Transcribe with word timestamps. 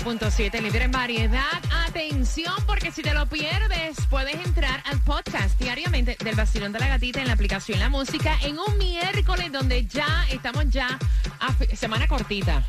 106.7, 0.00 0.62
líder 0.62 0.82
en 0.82 0.92
variedad. 0.92 1.42
Atención, 1.86 2.54
porque 2.66 2.90
si 2.90 3.02
te 3.02 3.12
lo 3.12 3.26
pierdes, 3.26 3.98
puedes 4.08 4.34
entrar 4.34 4.82
al 4.86 4.98
podcast 5.00 5.58
diariamente 5.60 6.16
del 6.24 6.34
vacilón 6.36 6.72
de 6.72 6.78
la 6.78 6.88
gatita 6.88 7.20
en 7.20 7.26
la 7.26 7.34
aplicación 7.34 7.78
La 7.78 7.88
Música 7.88 8.38
en 8.42 8.58
un 8.58 8.78
miércoles 8.78 9.52
donde 9.52 9.84
ya 9.86 10.26
estamos 10.30 10.70
ya 10.70 10.98
a 11.38 11.76
semana 11.76 12.08
cortita. 12.08 12.64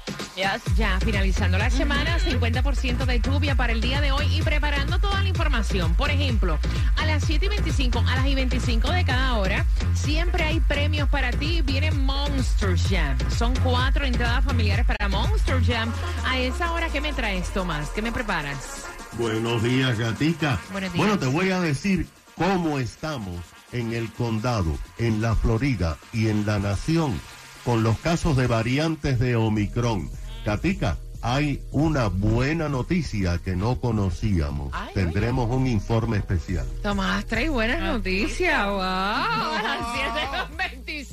Ya 0.76 1.00
finalizando 1.02 1.58
la 1.58 1.70
semana, 1.70 2.18
50% 2.18 3.06
de 3.06 3.20
lluvia 3.20 3.56
para 3.56 3.74
el 3.74 3.82
día 3.82 4.02
de 4.02 4.12
hoy 4.12 4.26
y 4.34 4.42
preparando 4.42 4.98
toda 4.98 5.22
la 5.22 5.30
información. 5.30 5.94
Por 5.96 6.10
ejemplo, 6.10 6.58
a 6.98 7.06
las 7.06 7.26
7 7.26 7.46
y 7.46 7.50
25, 7.50 8.00
a 8.00 8.16
las 8.16 8.26
y 8.26 8.36
25 8.36 8.92
de 8.92 9.06
cada 9.06 9.38
hora, 9.38 9.66
siempre 9.94 10.44
hay 10.44 10.60
premios 10.62 11.10
para 11.10 11.32
ti. 11.32 11.62
Viene 11.62 11.92
Monster 11.92 12.78
Jam. 12.78 13.18
Son 13.30 13.54
cuatro 13.58 14.06
entradas 14.06 14.44
familiares 14.46 14.86
para 14.86 15.10
Monster 15.10 15.62
Jam. 15.64 15.92
A 16.26 16.40
esa 16.40 16.72
hora, 16.72 16.88
¿qué 16.90 17.02
me 17.02 17.10
traes, 17.22 17.50
Tomás? 17.54 17.90
¿Qué 17.92 18.02
me 18.02 18.12
preparas? 18.12 18.88
Buenos 19.20 19.62
días, 19.62 19.96
gatica. 20.00 20.60
Buenos 20.72 20.92
días. 20.92 21.06
Bueno, 21.06 21.20
te 21.20 21.28
voy 21.28 21.52
a 21.52 21.62
decir 21.62 22.08
cómo 22.36 22.80
estamos 22.80 23.46
en 23.72 23.94
el 23.94 24.12
condado, 24.12 24.76
en 24.98 25.22
la 25.22 25.36
Florida 25.36 26.00
y 26.14 26.30
en 26.30 26.48
la 26.48 26.58
nación 26.58 27.22
con 27.64 27.84
los 27.84 28.00
casos 28.00 28.38
de 28.38 28.48
variantes 28.48 29.20
de 29.20 29.36
Omicron. 29.36 30.10
Gatica, 30.48 30.98
hay 31.22 31.62
una 31.70 32.08
buena 32.08 32.70
noticia 32.70 33.38
que 33.38 33.56
no 33.56 33.80
conocíamos. 33.80 34.72
Ay, 34.74 34.90
Tendremos 34.96 35.48
un 35.52 35.68
informe 35.68 36.18
especial. 36.18 36.66
Tomás, 36.82 37.28
trae 37.28 37.50
buenas 37.50 37.82
noticias. 37.82 38.66
¡Wow! 38.66 38.82
A 38.82 39.62
las 40.34 40.50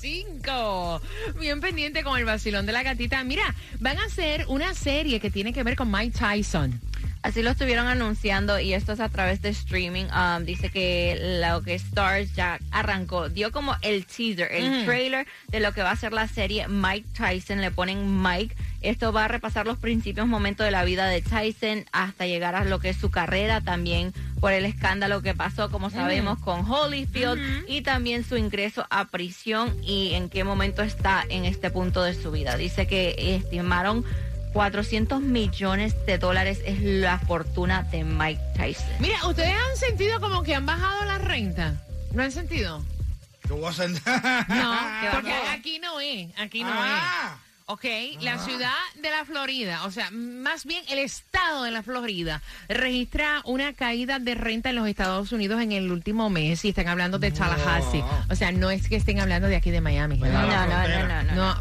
7.25. 0.01 1.01
Bien 1.41 1.61
pendiente 1.61 2.03
con 2.03 2.19
el 2.19 2.25
vacilón 2.25 2.67
de 2.67 2.73
la 2.73 2.83
gatita. 2.83 3.23
Mira, 3.25 3.55
van 3.81 3.99
a 3.99 4.05
hacer 4.05 4.45
una 4.49 4.75
serie 4.75 5.21
que 5.21 5.31
tiene 5.31 5.53
que 5.53 5.63
ver 5.63 5.77
con 5.77 5.91
Mike 5.91 6.19
Tyson. 6.19 6.81
Así 7.23 7.43
lo 7.43 7.51
estuvieron 7.51 7.89
anunciando 7.89 8.61
y 8.61 8.75
esto 8.75 8.93
es 8.93 9.01
a 9.01 9.09
través 9.09 9.43
de 9.43 9.49
streaming. 9.49 10.05
Um, 10.05 10.45
dice 10.45 10.71
que 10.71 11.41
lo 11.43 11.63
que 11.63 11.75
Stars 11.75 12.35
ya 12.35 12.61
arrancó, 12.71 13.29
dio 13.29 13.51
como 13.51 13.77
el 13.83 14.07
teaser, 14.07 14.53
el 14.53 14.85
trailer 14.85 15.27
de 15.49 15.61
lo 15.61 15.73
que 15.73 15.83
va 15.83 15.91
a 15.91 15.97
ser 15.97 16.13
la 16.13 16.29
serie 16.29 16.69
Mike 16.69 17.09
Tyson. 17.17 17.61
Le 17.61 17.71
ponen 17.71 18.23
Mike. 18.23 18.55
Esto 18.81 19.13
va 19.13 19.25
a 19.25 19.29
repasar 19.29 19.67
los 19.67 19.79
principios, 19.79 20.27
momentos 20.29 20.65
de 20.65 20.71
la 20.71 20.85
vida 20.85 21.07
de 21.07 21.21
Tyson 21.21 21.85
hasta 21.93 22.27
llegar 22.27 22.55
a 22.55 22.65
lo 22.65 22.79
que 22.79 22.91
es 22.91 22.97
su 22.97 23.11
carrera 23.11 23.61
también 23.61 24.13
por 24.41 24.53
el 24.53 24.65
escándalo 24.65 25.21
que 25.21 25.35
pasó, 25.35 25.69
como 25.71 25.91
sabemos, 25.91 26.39
con 26.39 26.65
Holyfield 26.71 27.65
y 27.69 27.83
también 27.83 28.25
su 28.25 28.37
ingreso 28.37 28.87
a 28.91 29.07
prisión 29.07 29.77
y 29.83 30.15
en 30.15 30.29
qué 30.29 30.45
momento 30.45 30.83
está 30.83 31.25
en 31.29 31.45
este 31.45 31.71
punto 31.71 32.03
de 32.05 32.15
su 32.15 32.31
vida. 32.31 32.57
Dice 32.57 32.87
que 32.87 33.35
estimaron 33.37 34.05
400 34.53 35.21
millones 35.23 35.95
de 36.07 36.19
dólares 36.19 36.61
es 36.65 36.81
la 36.81 37.19
fortuna 37.19 37.83
de 37.83 38.05
Mike 38.05 38.41
Tyson. 38.57 38.87
Mira, 39.01 39.27
¿ustedes 39.27 39.53
han 39.55 39.77
sentido 39.77 40.21
como 40.21 40.43
que 40.45 40.55
han 40.55 40.67
bajado 40.67 41.05
la 41.05 41.19
renta? 41.19 41.75
¿No 42.13 42.23
han 42.23 42.31
sentido? 42.33 42.85
Yo 43.49 43.57
voy 43.57 43.71
a 43.71 43.73
sentar. 43.73 44.47
No, 44.49 44.73
¿Qué 45.03 45.09
porque 45.15 45.33
aquí 45.51 45.79
no 45.81 45.99
es, 46.01 46.29
aquí 46.39 46.63
no 46.63 46.71
Ah. 46.73 47.35
es. 47.35 47.48
Ok, 47.71 47.85
la 48.23 48.39
ciudad 48.39 48.73
de 48.95 49.11
la 49.11 49.27
Florida, 49.27 49.85
o 49.85 49.91
sea, 49.91 50.11
más 50.11 50.65
bien 50.65 50.83
el 50.89 50.99
estado 51.01 51.65
de 51.65 51.71
la 51.71 51.83
Florida, 51.83 52.41
registra 52.67 53.43
una 53.45 53.75
caída 53.75 54.19
de 54.19 54.35
renta 54.35 54.71
en 54.71 54.77
los 54.77 54.89
Estados 54.89 55.33
Unidos 55.33 55.61
en 55.61 55.73
el 55.73 55.93
último 55.93 56.31
mes 56.31 56.65
y 56.65 56.71
están 56.71 56.89
hablando 56.89 57.19
de 57.19 57.31
Tallahassee. 57.31 58.03
O 58.31 58.35
sea, 58.37 58.53
no 58.53 58.71
es 58.71 58.89
que 58.89 58.97
estén 58.97 59.21
hablando 59.21 59.49
de 59.49 59.57
aquí 59.57 59.71
de 59.71 59.83
Miami. 59.83 60.17
Pues. 60.17 60.33
No, 60.33 60.47
la 60.47 60.67
no, 60.67 60.89
no, 60.89 60.89
no, 60.89 61.23
no. 61.25 61.35
No, 61.35 61.55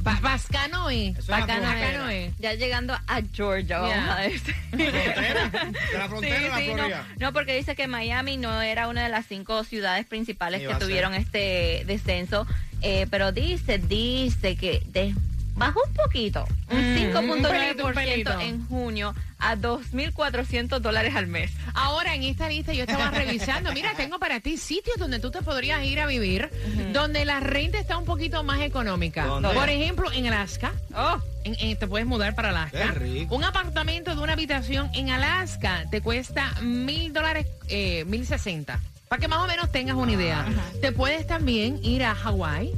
no 0.72 0.90
es. 0.90 1.12
Eso 1.12 1.20
es 1.20 1.26
Pa' 1.28 1.40
la 1.40 1.44
acá 1.44 1.56
no, 1.58 1.62
frontera. 1.64 1.90
acá 1.90 1.98
no 1.98 2.10
es. 2.10 2.34
Ya 2.40 2.54
llegando 2.54 2.94
a 2.94 3.22
Georgia, 3.34 3.80
vamos 3.80 3.96
Ya. 3.96 4.16
a 4.16 4.22
decir. 4.22 4.56
frontera, 4.70 5.50
de 5.50 5.98
la 5.98 6.08
frontera 6.08 6.38
Sí, 6.38 6.44
de 6.44 6.50
la 6.50 6.58
sí, 6.58 6.72
Florida. 6.74 7.08
no, 7.20 7.34
porque 7.34 7.56
dice 7.58 7.76
que 7.76 7.88
Miami 7.88 8.38
no 8.38 8.62
era 8.62 8.88
una 8.88 9.04
de 9.04 9.10
las 9.10 9.26
cinco 9.26 9.66
ciudades 9.66 10.06
principales 10.06 10.66
que 10.66 10.74
tuvieron 10.76 11.14
este 11.16 11.84
descenso, 11.86 12.48
eh, 12.82 13.08
pero 13.12 13.34
dice, 13.34 13.78
dice 13.78 14.56
que 14.56 14.82
de- 14.88 15.14
bajó 15.58 15.82
un 15.88 15.94
poquito, 15.94 16.46
un 16.70 16.78
Mm, 16.78 17.16
un 17.18 17.42
pelito, 17.44 17.86
un 17.86 17.94
5.9% 17.94 17.94
pelito. 17.94 18.40
en 18.42 18.66
junio 18.68 19.14
a 19.40 19.56
2.400 19.56 20.80
dólares 20.80 21.16
al 21.16 21.28
mes. 21.28 21.52
Ahora 21.74 22.16
en 22.16 22.24
esta 22.24 22.48
lista 22.50 22.74
yo 22.74 22.84
estaba 22.84 23.12
revisando, 23.12 23.72
mira, 23.74 23.94
tengo 23.96 24.20
para 24.20 24.40
ti 24.40 24.58
sitios 24.58 24.98
donde 24.98 25.20
tú 25.20 25.32
te 25.32 25.42
podrías 25.42 25.84
ir 25.84 26.00
a 26.00 26.06
vivir, 26.06 26.50
donde 26.94 27.26
la 27.26 27.40
renta 27.40 27.80
está 27.80 27.98
un 27.98 28.06
poquito 28.06 28.44
más 28.44 28.62
económica. 28.62 29.26
¿Dónde? 29.26 29.50
Por 29.50 29.70
ejemplo, 29.70 30.12
en 30.12 30.28
Alaska. 30.28 30.74
Oh, 30.96 31.18
En- 31.44 31.56
en- 31.60 31.78
te 31.78 31.88
puedes 31.88 32.06
mudar 32.06 32.36
para 32.36 32.50
Alaska. 32.50 32.78
Qué 32.78 32.92
rico. 33.00 33.36
Un 33.36 33.44
apartamento 33.46 34.14
de 34.16 34.22
una 34.22 34.34
habitación 34.34 34.90
en 34.94 35.10
Alaska 35.12 35.86
te 35.90 36.02
cuesta 36.02 36.52
mil 36.62 37.14
dólares, 37.14 37.48
eh, 37.70 38.04
mil 38.06 38.26
sesenta. 38.28 38.80
Para 39.08 39.22
que 39.22 39.28
más 39.30 39.40
o 39.42 39.48
menos 39.48 39.72
tengas 39.72 39.96
una 39.96 40.12
idea. 40.12 40.46
Te 40.82 40.92
puedes 40.92 41.26
también 41.26 41.80
ir 41.84 42.04
a 42.04 42.14
Hawái. 42.14 42.74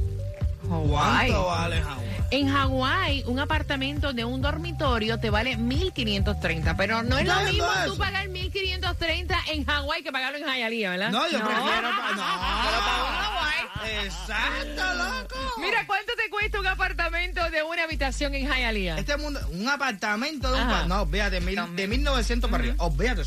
¿Cuánto 0.78 1.46
vale 1.46 1.82
Hawái? 1.82 2.10
En 2.32 2.48
Hawái, 2.48 3.24
un 3.26 3.40
apartamento 3.40 4.12
de 4.12 4.24
un 4.24 4.40
dormitorio 4.40 5.18
te 5.18 5.30
vale 5.30 5.58
1.530, 5.58 6.76
pero 6.76 7.02
no 7.02 7.18
es 7.18 7.26
lo 7.26 7.34
¿Dónde 7.34 7.50
mismo 7.52 7.66
tú 7.86 7.98
pagar 7.98 8.28
1.530 8.28 9.36
en 9.52 9.64
Hawái 9.64 10.02
que 10.04 10.12
pagarlo 10.12 10.38
en 10.38 10.44
Hialeah, 10.44 10.90
¿verdad? 10.90 11.10
No, 11.10 11.28
yo 11.28 11.38
No. 11.40 11.44
prefiero. 11.46 11.66
pa- 11.98 12.12
No, 12.14 12.22
Pero 12.62 12.80
Hawái. 12.82 14.04
Exacto, 14.04 14.94
loco. 14.94 15.34
Mira, 15.60 15.86
¿cuánto 15.86 16.12
te 16.14 16.30
cuesta 16.30 16.60
un 16.60 16.66
apartamento 16.68 17.50
de 17.50 17.62
una 17.64 17.82
habitación 17.84 18.34
en 18.34 18.46
Hialeah? 18.46 18.98
Este 18.98 19.16
mundo, 19.16 19.40
un 19.52 19.68
apartamento 19.68 20.52
de 20.52 20.60
un. 20.62 20.70
Ajá. 20.70 20.86
No, 20.86 21.02
olvídate, 21.02 21.40
mil, 21.40 21.58
de 21.74 21.88
1900 21.88 22.48
para 22.50 22.62
arriba. 22.62 22.76
Olvídate. 22.78 23.22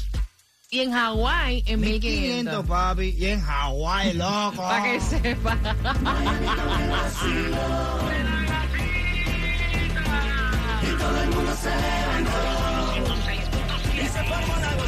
Y 0.74 0.80
en 0.80 0.92
Hawái, 0.92 1.64
en 1.68 1.82
1500, 1.82 2.66
1.500. 2.66 2.68
papi. 2.68 3.16
Y 3.16 3.28
en 3.28 3.42
Hawái, 3.42 4.14
loco. 4.14 4.58
Para 4.64 4.84
que 4.84 5.00
sepa. 5.02 5.54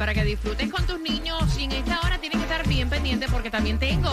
para 0.08 0.22
que 0.22 0.24
disfrutes 0.24 0.72
con 0.72 0.86
tus 0.86 0.98
niños. 0.98 1.58
Y 1.58 1.64
en 1.64 1.72
esta 1.72 2.00
hora 2.00 2.16
tienes 2.16 2.38
que 2.38 2.44
estar 2.44 2.66
bien 2.66 2.88
pendiente 2.88 3.26
porque 3.30 3.50
también 3.50 3.78
tengo 3.78 4.08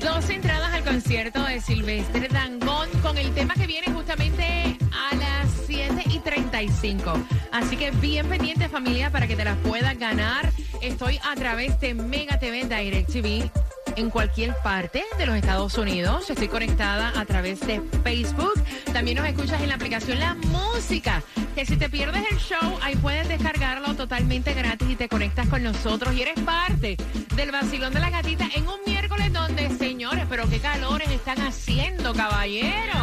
dos 0.00 0.30
entradas 0.30 0.72
al 0.72 0.82
concierto 0.82 1.44
de 1.44 1.60
Silvestre 1.60 2.28
Dangón 2.28 2.88
con 3.02 3.18
el 3.18 3.30
tema 3.34 3.52
que 3.52 3.66
viene 3.66 3.92
justamente 3.92 4.78
a 4.90 5.14
las 5.14 5.50
7 5.66 6.04
y 6.06 6.20
35. 6.20 7.12
Así 7.52 7.76
que 7.76 7.90
bien 7.90 8.26
pendiente 8.30 8.70
familia 8.70 9.10
para 9.10 9.26
que 9.26 9.36
te 9.36 9.44
las 9.44 9.58
puedas 9.58 9.98
ganar. 9.98 10.50
Estoy 10.80 11.20
a 11.22 11.34
través 11.34 11.78
de 11.80 11.92
Mega 11.92 12.38
TV 12.38 12.64
Direct 12.64 13.12
TV 13.12 13.50
en 13.96 14.08
cualquier 14.08 14.54
parte 14.62 15.04
de 15.18 15.26
los 15.26 15.36
Estados 15.36 15.76
Unidos. 15.76 16.30
Estoy 16.30 16.48
conectada 16.48 17.12
a 17.14 17.26
través 17.26 17.60
de 17.60 17.82
Facebook. 18.02 18.54
También 18.96 19.18
nos 19.18 19.26
escuchas 19.26 19.60
en 19.60 19.68
la 19.68 19.74
aplicación 19.74 20.18
La 20.18 20.34
Música. 20.34 21.22
Que 21.54 21.66
si 21.66 21.76
te 21.76 21.90
pierdes 21.90 22.24
el 22.30 22.38
show, 22.38 22.78
ahí 22.80 22.96
puedes 22.96 23.28
descargarlo 23.28 23.94
totalmente 23.94 24.54
gratis 24.54 24.88
y 24.88 24.96
te 24.96 25.06
conectas 25.06 25.46
con 25.48 25.62
nosotros. 25.62 26.14
Y 26.14 26.22
eres 26.22 26.40
parte 26.40 26.96
del 27.34 27.52
vacilón 27.52 27.92
de 27.92 28.00
la 28.00 28.08
gatita 28.08 28.48
en 28.54 28.66
un 28.66 28.80
miércoles 28.86 29.30
donde, 29.34 29.68
señores, 29.76 30.24
pero 30.30 30.48
qué 30.48 30.60
calores 30.60 31.10
están 31.10 31.42
haciendo, 31.42 32.14
caballero. 32.14 32.94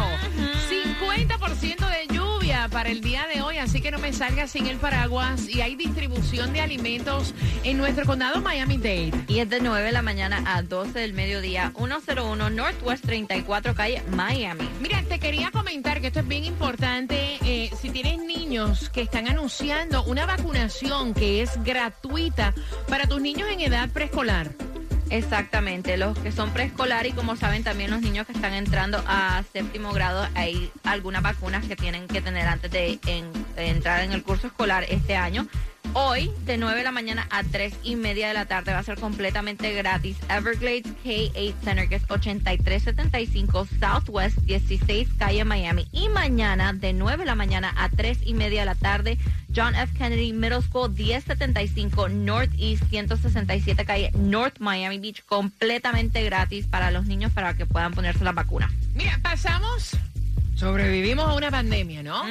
50% 0.68 1.88
de 1.88 2.13
lluvia 2.44 2.68
para 2.70 2.90
el 2.90 3.00
día 3.00 3.26
de 3.32 3.40
hoy, 3.40 3.56
así 3.56 3.80
que 3.80 3.90
no 3.90 3.98
me 3.98 4.12
salgas 4.12 4.50
sin 4.50 4.66
el 4.66 4.76
paraguas. 4.76 5.48
Y 5.48 5.62
hay 5.62 5.76
distribución 5.76 6.52
de 6.52 6.60
alimentos 6.60 7.32
en 7.62 7.78
nuestro 7.78 8.04
condado 8.04 8.42
Miami-Dade. 8.42 9.12
Y 9.28 9.38
es 9.38 9.48
de 9.48 9.60
9 9.60 9.86
de 9.86 9.92
la 9.92 10.02
mañana 10.02 10.42
a 10.46 10.62
12 10.62 10.98
del 10.98 11.14
mediodía, 11.14 11.72
101 11.74 12.50
Northwest 12.50 13.06
34 13.06 13.74
calle 13.74 14.02
Miami. 14.10 14.68
Mira, 14.80 15.02
te 15.08 15.18
quería 15.18 15.50
comentar 15.52 16.02
que 16.02 16.08
esto 16.08 16.20
es 16.20 16.28
bien 16.28 16.44
importante. 16.44 17.38
eh, 17.44 17.70
si 17.80 17.90
tienes 17.90 18.18
niños 18.18 18.90
que 18.90 19.00
están 19.00 19.28
anunciando 19.28 20.04
una 20.04 20.26
vacunación 20.26 21.14
que 21.14 21.40
es 21.40 21.50
gratuita 21.64 22.52
para 22.88 23.06
tus 23.06 23.20
niños 23.20 23.48
en 23.50 23.60
edad 23.60 23.88
preescolar. 23.88 24.50
Exactamente, 25.14 25.96
los 25.96 26.18
que 26.18 26.32
son 26.32 26.50
preescolar 26.50 27.06
y 27.06 27.12
como 27.12 27.36
saben 27.36 27.62
también 27.62 27.88
los 27.88 28.00
niños 28.00 28.26
que 28.26 28.32
están 28.32 28.52
entrando 28.52 29.00
a 29.06 29.44
séptimo 29.52 29.92
grado, 29.92 30.26
hay 30.34 30.72
algunas 30.82 31.22
vacunas 31.22 31.64
que 31.66 31.76
tienen 31.76 32.08
que 32.08 32.20
tener 32.20 32.48
antes 32.48 32.68
de 32.72 32.98
en- 33.06 33.30
entrar 33.56 34.02
en 34.02 34.10
el 34.10 34.24
curso 34.24 34.48
escolar 34.48 34.84
este 34.88 35.14
año. 35.14 35.46
Hoy, 35.92 36.32
de 36.44 36.56
9 36.56 36.78
de 36.78 36.82
la 36.82 36.90
mañana 36.90 37.28
a 37.30 37.44
3 37.44 37.74
y 37.84 37.94
media 37.94 38.26
de 38.26 38.34
la 38.34 38.46
tarde, 38.46 38.72
va 38.72 38.80
a 38.80 38.82
ser 38.82 38.98
completamente 38.98 39.72
gratis. 39.72 40.16
Everglades 40.28 40.82
K8 41.04 41.54
Center, 41.62 41.88
que 41.88 41.94
es 41.94 42.02
8375 42.10 43.68
Southwest 43.78 44.38
16 44.38 45.08
Calle 45.16 45.44
Miami. 45.44 45.86
Y 45.92 46.08
mañana, 46.08 46.72
de 46.72 46.92
9 46.92 47.18
de 47.18 47.26
la 47.26 47.36
mañana 47.36 47.72
a 47.76 47.88
3 47.88 48.18
y 48.24 48.34
media 48.34 48.60
de 48.60 48.66
la 48.66 48.74
tarde, 48.74 49.18
John 49.54 49.74
F. 49.74 49.92
Kennedy 49.96 50.32
Middle 50.32 50.62
School 50.62 50.90
1075 50.90 52.08
Northeast 52.08 52.82
167 52.90 53.84
Calle 53.84 54.10
North 54.14 54.58
Miami 54.58 54.98
Beach, 54.98 55.24
completamente 55.26 56.22
gratis 56.24 56.66
para 56.66 56.90
los 56.90 57.06
niños 57.06 57.32
para 57.32 57.54
que 57.54 57.66
puedan 57.66 57.92
ponerse 57.92 58.24
la 58.24 58.32
vacuna. 58.32 58.70
Mira, 58.94 59.18
pasamos, 59.22 59.96
sobrevivimos 60.56 61.28
a 61.28 61.34
una 61.34 61.50
pandemia, 61.50 62.02
¿no? 62.02 62.22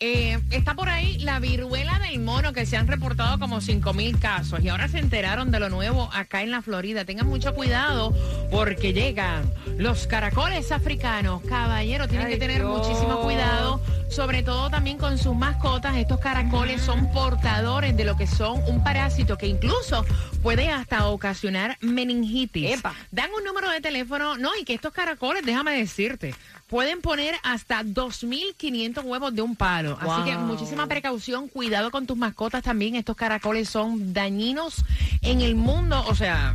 Eh, 0.00 0.38
está 0.50 0.74
por 0.74 0.88
ahí 0.88 1.18
la 1.18 1.38
viruela 1.40 1.98
del 1.98 2.20
mono 2.20 2.52
que 2.52 2.66
se 2.66 2.76
han 2.76 2.86
reportado 2.86 3.38
como 3.38 3.60
5 3.60 3.92
mil 3.94 4.18
casos 4.18 4.62
y 4.62 4.68
ahora 4.68 4.88
se 4.88 4.98
enteraron 4.98 5.50
de 5.50 5.60
lo 5.60 5.68
nuevo 5.70 6.10
acá 6.12 6.42
en 6.42 6.50
la 6.50 6.62
Florida. 6.62 7.04
Tengan 7.04 7.26
mucho 7.26 7.54
cuidado 7.54 8.14
porque 8.50 8.92
llegan 8.92 9.50
los 9.78 10.06
caracoles 10.06 10.72
africanos. 10.72 11.42
Caballeros, 11.48 12.08
tienen 12.08 12.26
Ay, 12.28 12.34
que 12.34 12.38
tener 12.38 12.62
Dios. 12.62 12.78
muchísimo 12.78 13.20
cuidado, 13.22 13.80
sobre 14.14 14.44
todo 14.44 14.70
también 14.70 14.96
con 14.96 15.18
sus 15.18 15.34
mascotas. 15.34 15.96
Estos 15.96 16.20
caracoles 16.20 16.80
son 16.80 17.10
portadores 17.10 17.96
de 17.96 18.04
lo 18.04 18.16
que 18.16 18.28
son 18.28 18.62
un 18.68 18.84
parásito 18.84 19.36
que 19.36 19.48
incluso 19.48 20.06
puede 20.40 20.68
hasta 20.68 21.08
ocasionar 21.08 21.76
meningitis. 21.80 22.78
Epa. 22.78 22.94
Dan 23.10 23.30
un 23.36 23.42
número 23.42 23.68
de 23.70 23.80
teléfono, 23.80 24.36
no, 24.36 24.50
y 24.56 24.64
que 24.64 24.74
estos 24.74 24.92
caracoles, 24.92 25.44
déjame 25.44 25.76
decirte, 25.76 26.32
pueden 26.68 27.00
poner 27.00 27.34
hasta 27.42 27.82
2.500 27.82 29.02
huevos 29.02 29.34
de 29.34 29.42
un 29.42 29.56
palo. 29.56 29.98
Así 30.00 30.30
que 30.30 30.38
muchísima 30.38 30.86
precaución, 30.86 31.48
cuidado 31.48 31.90
con 31.90 32.06
tus 32.06 32.16
mascotas 32.16 32.62
también. 32.62 32.94
Estos 32.94 33.16
caracoles 33.16 33.68
son 33.68 34.12
dañinos 34.12 34.84
en 35.22 35.40
el 35.40 35.56
mundo, 35.56 36.04
o 36.06 36.14
sea, 36.14 36.54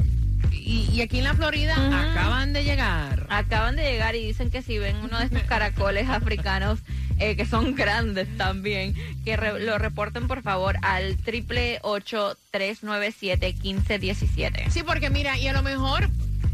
y, 0.53 0.89
y 0.93 1.01
aquí 1.01 1.17
en 1.17 1.25
la 1.25 1.33
Florida 1.33 1.75
acaban 1.75 2.53
de 2.53 2.63
llegar. 2.63 3.27
Acaban 3.29 3.75
de 3.75 3.83
llegar 3.83 4.15
y 4.15 4.25
dicen 4.25 4.49
que 4.49 4.61
si 4.61 4.79
ven 4.79 4.95
uno 5.03 5.19
de 5.19 5.25
estos 5.25 5.43
caracoles 5.43 6.07
africanos, 6.07 6.79
eh, 7.19 7.35
que 7.35 7.45
son 7.45 7.75
grandes 7.75 8.27
también, 8.37 8.95
que 9.25 9.35
re- 9.37 9.59
lo 9.59 9.77
reporten 9.77 10.27
por 10.27 10.41
favor 10.41 10.77
al 10.81 11.17
triple 11.17 11.79
ocho 11.83 12.37
tres 12.51 12.79
nueve 12.81 13.13
siete 13.17 13.53
quince 13.53 13.99
diecisiete. 13.99 14.69
Sí, 14.71 14.83
porque 14.83 15.09
mira, 15.09 15.37
y 15.37 15.47
a 15.47 15.53
lo 15.53 15.61
mejor, 15.61 16.09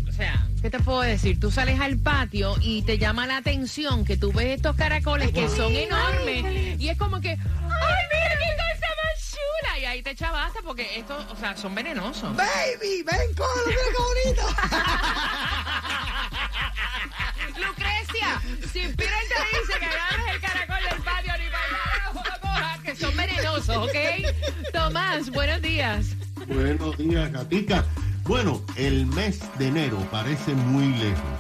o 0.07 0.11
sea, 0.11 0.47
¿qué 0.61 0.69
te 0.69 0.79
puedo 0.79 1.01
decir? 1.01 1.39
Tú 1.39 1.51
sales 1.51 1.79
al 1.79 1.97
patio 1.97 2.55
y 2.61 2.81
te 2.83 2.97
llama 2.97 3.27
la 3.27 3.37
atención 3.37 4.05
que 4.05 4.17
tú 4.17 4.31
ves 4.33 4.55
estos 4.57 4.75
caracoles 4.75 5.31
que 5.31 5.47
son 5.49 5.73
enormes 5.73 6.79
y 6.79 6.89
es 6.89 6.97
como 6.97 7.21
que, 7.21 7.29
¡ay, 7.29 7.37
mira 7.39 8.29
qué 8.39 8.55
cosa 8.55 8.89
más 9.03 9.31
chula! 9.31 9.79
Y 9.79 9.85
ahí 9.85 10.01
te 10.01 10.15
chavaste 10.15 10.59
porque 10.63 10.97
estos, 10.99 11.25
o 11.31 11.35
sea, 11.35 11.55
son 11.57 11.75
venenosos. 11.75 12.35
Baby, 12.35 13.03
ven, 13.03 13.33
cógelo, 13.35 13.67
mira 13.67 13.81
qué 13.91 14.33
bonito. 14.33 14.47
Buenos 25.15 25.61
días. 25.61 26.07
Buenos 26.45 26.97
días, 26.97 27.31
Gatica. 27.31 27.85
Bueno, 28.25 28.61
el 28.75 29.05
mes 29.05 29.39
de 29.57 29.67
enero 29.69 29.97
parece 30.11 30.53
muy 30.53 30.89
lejos, 30.89 31.39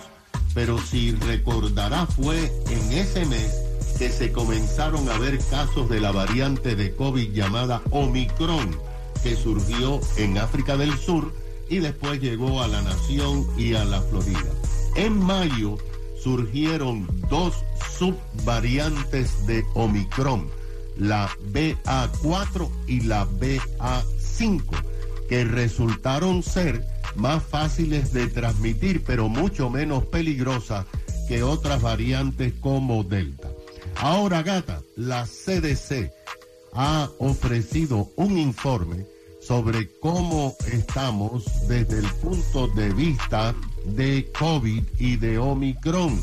pero 0.53 0.79
si 0.79 1.11
recordará 1.11 2.05
fue 2.05 2.49
en 2.69 2.93
ese 2.93 3.25
mes 3.25 3.53
que 3.99 4.07
se 4.07 4.31
comenzaron 4.31 5.09
a 5.09 5.17
ver 5.17 5.39
casos 5.49 5.89
de 5.89 5.99
la 5.99 6.13
variante 6.13 6.77
de 6.77 6.95
COVID 6.95 7.33
llamada 7.33 7.81
Omicron, 7.91 8.73
que 9.21 9.35
surgió 9.35 9.99
en 10.15 10.37
África 10.37 10.77
del 10.77 10.97
Sur 10.97 11.33
y 11.69 11.79
después 11.79 12.21
llegó 12.21 12.61
a 12.61 12.69
la 12.69 12.81
nación 12.81 13.45
y 13.57 13.73
a 13.73 13.83
la 13.83 13.99
Florida. 14.03 14.53
En 14.95 15.19
mayo 15.19 15.77
surgieron 16.17 17.07
dos 17.29 17.55
subvariantes 17.99 19.45
de 19.47 19.65
Omicron, 19.73 20.49
la 20.97 21.29
BA4 21.51 22.69
y 22.87 23.01
la 23.01 23.27
BA5 23.27 24.63
que 25.27 25.43
resultaron 25.43 26.43
ser 26.43 26.85
más 27.15 27.43
fáciles 27.43 28.13
de 28.13 28.27
transmitir, 28.27 29.03
pero 29.03 29.29
mucho 29.29 29.69
menos 29.69 30.05
peligrosas 30.05 30.85
que 31.27 31.43
otras 31.43 31.81
variantes 31.81 32.53
como 32.59 33.03
Delta. 33.03 33.49
Ahora, 33.97 34.43
gata, 34.43 34.81
la 34.95 35.25
CDC 35.25 36.11
ha 36.73 37.09
ofrecido 37.19 38.09
un 38.17 38.37
informe 38.37 39.05
sobre 39.41 39.89
cómo 39.99 40.55
estamos 40.71 41.45
desde 41.67 41.99
el 41.99 42.07
punto 42.15 42.67
de 42.69 42.89
vista 42.93 43.55
de 43.85 44.31
COVID 44.37 44.83
y 44.99 45.15
de 45.17 45.37
Omicron. 45.37 46.19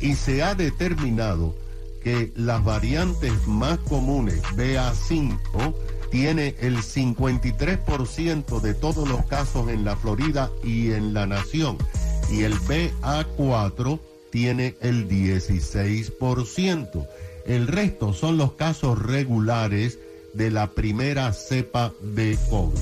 Y 0.00 0.14
se 0.14 0.42
ha 0.42 0.54
determinado 0.54 1.54
que 2.02 2.32
las 2.36 2.64
variantes 2.64 3.46
más 3.46 3.78
comunes, 3.78 4.42
BA5, 4.56 5.74
tiene 6.10 6.54
el 6.60 6.76
53% 6.78 8.60
de 8.60 8.74
todos 8.74 9.08
los 9.08 9.24
casos 9.26 9.70
en 9.70 9.84
la 9.84 9.96
Florida 9.96 10.50
y 10.62 10.92
en 10.92 11.14
la 11.14 11.26
nación. 11.26 11.78
Y 12.30 12.42
el 12.42 12.54
BA4 12.60 13.98
tiene 14.30 14.76
el 14.80 15.08
16%. 15.08 17.06
El 17.46 17.66
resto 17.66 18.12
son 18.12 18.36
los 18.36 18.52
casos 18.52 19.00
regulares 19.00 19.98
de 20.34 20.50
la 20.50 20.70
primera 20.70 21.32
cepa 21.32 21.92
de 22.00 22.38
COVID. 22.50 22.78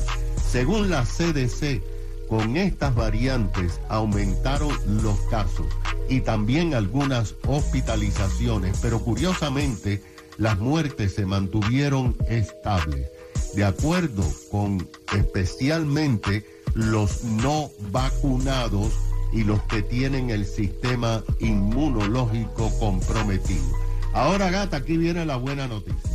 Según 0.50 0.90
la 0.90 1.05
CDC, 1.05 1.82
con 2.31 2.56
estas 2.56 2.94
variantes 2.94 3.81
aumentaron 3.88 4.73
los 5.03 5.19
casos 5.23 5.67
y 6.09 6.21
también 6.21 6.75
algunas 6.75 7.35
hospitalizaciones, 7.44 8.79
pero 8.81 9.00
curiosamente 9.00 10.00
las 10.38 10.59
muertes 10.61 11.12
se 11.12 11.27
mantuvieron 11.27 12.17
estables, 12.29 13.09
de 13.56 13.65
acuerdo 13.65 14.25
con 14.51 14.89
especialmente 15.13 16.46
los 16.75 17.25
no 17.25 17.70
vacunados 17.91 18.93
y 19.32 19.43
los 19.43 19.60
que 19.65 19.82
tienen 19.82 20.31
el 20.31 20.46
sistema 20.46 21.25
inmunológico 21.41 22.70
comprometido. 22.79 23.67
Ahora, 24.13 24.51
gata, 24.51 24.79
aquí 24.79 24.96
viene 24.96 25.27
la 25.27 25.37
buena 25.37 25.67
noticia. 25.67 26.09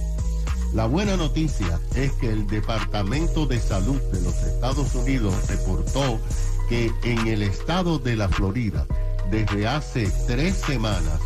La 0.75 0.87
buena 0.87 1.15
noticia 1.15 1.79
es 1.95 2.11
que 2.11 2.29
el 2.29 2.47
Departamento 2.47 3.45
de 3.45 3.61
Salud 3.61 3.97
de 4.11 4.19
los 4.19 4.35
Estados 4.43 4.93
Unidos 4.93 5.33
reportó 5.47 6.19
que 6.67 6.91
en 7.03 7.27
el 7.27 7.43
estado 7.43 7.97
de 7.97 8.17
la 8.17 8.27
Florida, 8.27 8.85
desde 9.31 9.67
hace 9.67 10.11
tres 10.27 10.57
semanas, 10.57 11.21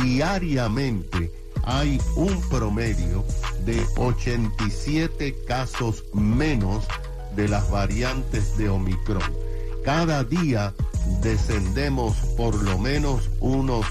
diariamente 0.00 1.32
hay 1.64 2.00
un 2.14 2.40
promedio 2.48 3.24
de 3.64 3.84
87 3.96 5.38
casos 5.44 6.04
menos 6.12 6.84
de 7.34 7.48
las 7.48 7.68
variantes 7.72 8.56
de 8.56 8.68
Omicron. 8.68 9.24
Cada 9.84 10.22
día 10.22 10.72
descendemos 11.20 12.14
por 12.36 12.54
lo 12.62 12.78
menos 12.78 13.28
unos 13.40 13.86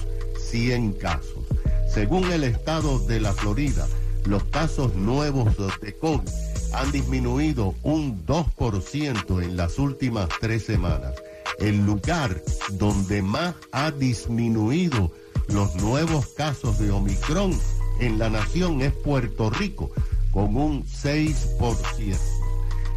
100 0.50 0.94
casos. 0.94 1.44
Según 1.92 2.32
el 2.32 2.42
estado 2.42 2.98
de 3.00 3.20
la 3.20 3.34
Florida, 3.34 3.86
los 4.26 4.44
casos 4.44 4.94
nuevos 4.94 5.56
de 5.80 5.96
COVID 5.96 6.28
han 6.72 6.90
disminuido 6.92 7.74
un 7.82 8.24
2% 8.26 9.42
en 9.42 9.56
las 9.56 9.78
últimas 9.78 10.28
tres 10.40 10.64
semanas. 10.64 11.14
El 11.58 11.84
lugar 11.86 12.42
donde 12.72 13.22
más 13.22 13.54
ha 13.72 13.90
disminuido 13.90 15.12
los 15.48 15.74
nuevos 15.76 16.26
casos 16.28 16.78
de 16.78 16.90
Omicron 16.90 17.58
en 18.00 18.18
la 18.18 18.28
nación 18.28 18.80
es 18.82 18.92
Puerto 18.92 19.50
Rico, 19.50 19.92
con 20.32 20.56
un 20.56 20.84
6%. 20.84 22.18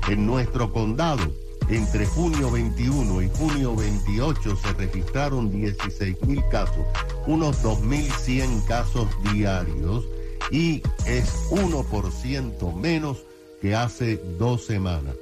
En 0.07 0.25
nuestro 0.25 0.72
condado, 0.72 1.31
entre 1.69 2.05
junio 2.05 2.50
21 2.50 3.22
y 3.22 3.29
junio 3.38 3.75
28 3.75 4.55
se 4.55 4.74
registraron 4.74 5.51
16 5.51 6.22
mil 6.25 6.41
casos, 6.50 6.86
unos 7.27 7.62
2.100 7.63 8.65
casos 8.65 9.07
diarios 9.34 10.05
y 10.51 10.82
es 11.06 11.34
1% 11.50 12.75
menos 12.75 13.24
que 13.62 13.75
hace 13.75 14.17
dos 14.38 14.65
semanas. 14.65 15.15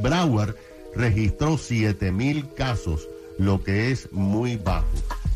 Broward 0.00 0.56
registró 0.94 1.58
7 1.58 2.12
mil 2.12 2.48
casos, 2.54 3.08
lo 3.38 3.62
que 3.62 3.90
es 3.90 4.10
muy 4.12 4.56
bajo. 4.56 4.86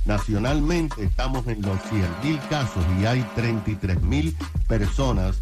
Nacionalmente 0.07 1.03
estamos 1.03 1.47
en 1.49 1.63
los 1.63 1.79
100.000 1.81 2.49
casos 2.49 2.85
y 3.01 3.07
hay 3.07 3.23
33.000 3.37 4.35
personas 4.69 5.37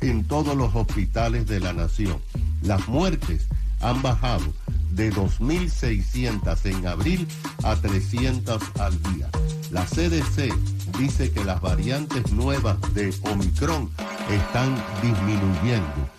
en 0.00 0.24
todos 0.24 0.56
los 0.56 0.74
hospitales 0.74 1.46
de 1.46 1.60
la 1.60 1.72
nación. 1.72 2.20
Las 2.62 2.88
muertes 2.88 3.46
han 3.80 4.02
bajado 4.02 4.52
de 4.90 5.12
2.600 5.12 6.58
en 6.64 6.86
abril 6.88 7.28
a 7.62 7.76
300 7.76 8.60
al 8.80 9.00
día. 9.14 9.28
La 9.70 9.84
CDC 9.84 10.52
dice 10.98 11.30
que 11.32 11.44
las 11.44 11.60
variantes 11.60 12.30
nuevas 12.32 12.76
de 12.94 13.14
Omicron 13.22 13.90
están 14.30 14.74
disminuyendo. 15.02 16.10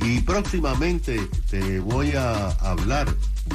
Y 0.00 0.20
próximamente 0.20 1.28
te 1.50 1.78
voy 1.80 2.12
a 2.12 2.48
hablar 2.60 3.06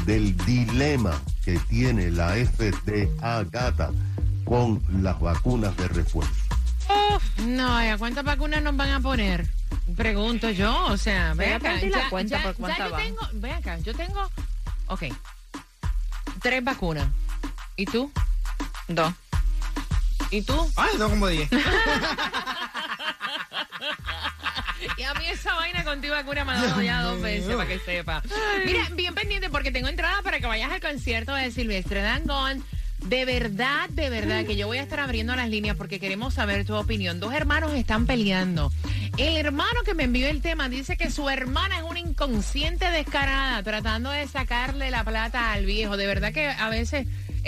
del 0.05 0.35
dilema 0.45 1.19
que 1.43 1.59
tiene 1.69 2.11
la 2.11 2.33
FDA 2.35 3.43
Gata 3.45 3.91
con 4.45 4.81
las 5.01 5.19
vacunas 5.19 5.75
de 5.77 5.87
refuerzo. 5.89 6.33
Uf, 7.15 7.23
no, 7.45 7.77
¿a 7.77 7.97
cuántas 7.97 8.23
vacunas 8.23 8.63
nos 8.63 8.75
van 8.75 8.89
a 8.91 8.99
poner? 8.99 9.47
Pregunto 9.95 10.49
yo, 10.49 10.85
o 10.87 10.97
sea, 10.97 11.33
ve 11.33 11.53
acá. 11.53 11.79
ya- 11.81 12.09
cuenta 12.09 12.37
ya- 12.37 12.43
por 12.43 12.53
ya 12.55 12.59
cuántas 12.59 12.89
yo 12.89 12.95
tengo, 12.97 13.19
ve 13.33 13.51
acá, 13.51 13.77
yo 13.79 13.93
tengo, 13.93 14.29
ok, 14.87 15.03
tres 16.41 16.63
vacunas. 16.63 17.07
¿Y 17.75 17.85
tú? 17.85 18.11
Dos. 18.87 19.13
¿Y 20.31 20.41
tú? 20.41 20.71
Ay, 20.75 20.91
tengo 20.93 21.09
como 21.09 21.27
10. 21.27 21.49
Y 24.97 25.03
a 25.03 25.13
mí 25.13 25.25
esa 25.27 25.53
vaina 25.55 25.83
contigo 25.83 26.13
vacuna 26.13 26.45
me 26.45 26.51
ha 26.51 26.61
dado 26.61 26.81
ya 26.81 27.01
dos 27.03 27.21
veces, 27.21 27.55
para 27.55 27.67
que 27.67 27.79
sepa. 27.79 28.21
Mira, 28.65 28.87
bien 28.91 29.13
pendiente 29.13 29.49
porque 29.49 29.71
tengo 29.71 29.87
entrada 29.87 30.21
para 30.21 30.39
que 30.39 30.47
vayas 30.47 30.71
al 30.71 30.81
concierto 30.81 31.33
de 31.33 31.51
Silvestre 31.51 32.01
Dangón. 32.01 32.63
De 32.99 33.23
verdad, 33.23 33.89
de 33.89 34.09
verdad, 34.09 34.45
que 34.45 34.57
yo 34.57 34.67
voy 34.67 34.77
a 34.77 34.81
estar 34.81 34.99
abriendo 34.99 35.33
las 35.33 35.49
líneas 35.49 35.77
porque 35.77 36.01
queremos 36.01 36.33
saber 36.33 36.65
tu 36.65 36.75
opinión. 36.75 37.21
Dos 37.21 37.33
hermanos 37.33 37.73
están 37.73 38.05
peleando. 38.05 38.73
El 39.17 39.37
hermano 39.37 39.83
que 39.85 39.93
me 39.93 40.03
envió 40.03 40.27
el 40.27 40.41
tema 40.41 40.67
dice 40.67 40.97
que 40.97 41.09
su 41.09 41.29
hermana 41.29 41.77
es 41.77 41.83
una 41.83 41.99
inconsciente 41.99 42.91
descarada 42.91 43.63
tratando 43.63 44.09
de 44.09 44.27
sacarle 44.27 44.91
la 44.91 45.05
plata 45.05 45.53
al 45.53 45.65
viejo. 45.65 45.95
De 45.95 46.07
verdad 46.07 46.33
que 46.33 46.49
a 46.49 46.67
veces 46.67 47.07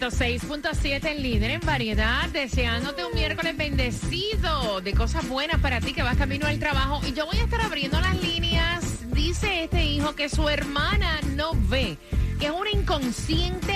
106.7, 0.00 1.04
el 1.06 1.22
líder 1.22 1.52
en 1.52 1.60
variedad, 1.60 2.28
deseándote 2.30 3.04
un 3.04 3.14
miércoles 3.14 3.56
bendecido 3.56 4.80
de 4.80 4.92
cosas 4.92 5.28
buenas 5.28 5.60
para 5.60 5.80
ti 5.80 5.92
que 5.92 6.02
vas 6.02 6.16
camino 6.16 6.48
al 6.48 6.58
trabajo. 6.58 7.00
Y 7.06 7.12
yo 7.12 7.26
voy 7.26 7.36
a 7.38 7.44
estar 7.44 7.60
abriendo 7.60 8.00
las 8.00 8.20
líneas. 8.20 9.08
Dice 9.12 9.62
este 9.62 9.84
hijo 9.84 10.16
que 10.16 10.28
su 10.28 10.48
hermana 10.48 11.20
no 11.36 11.52
ve, 11.68 11.96
que 12.38 12.46
es 12.46 12.52
una 12.52 12.70
inconsciente 12.70 13.74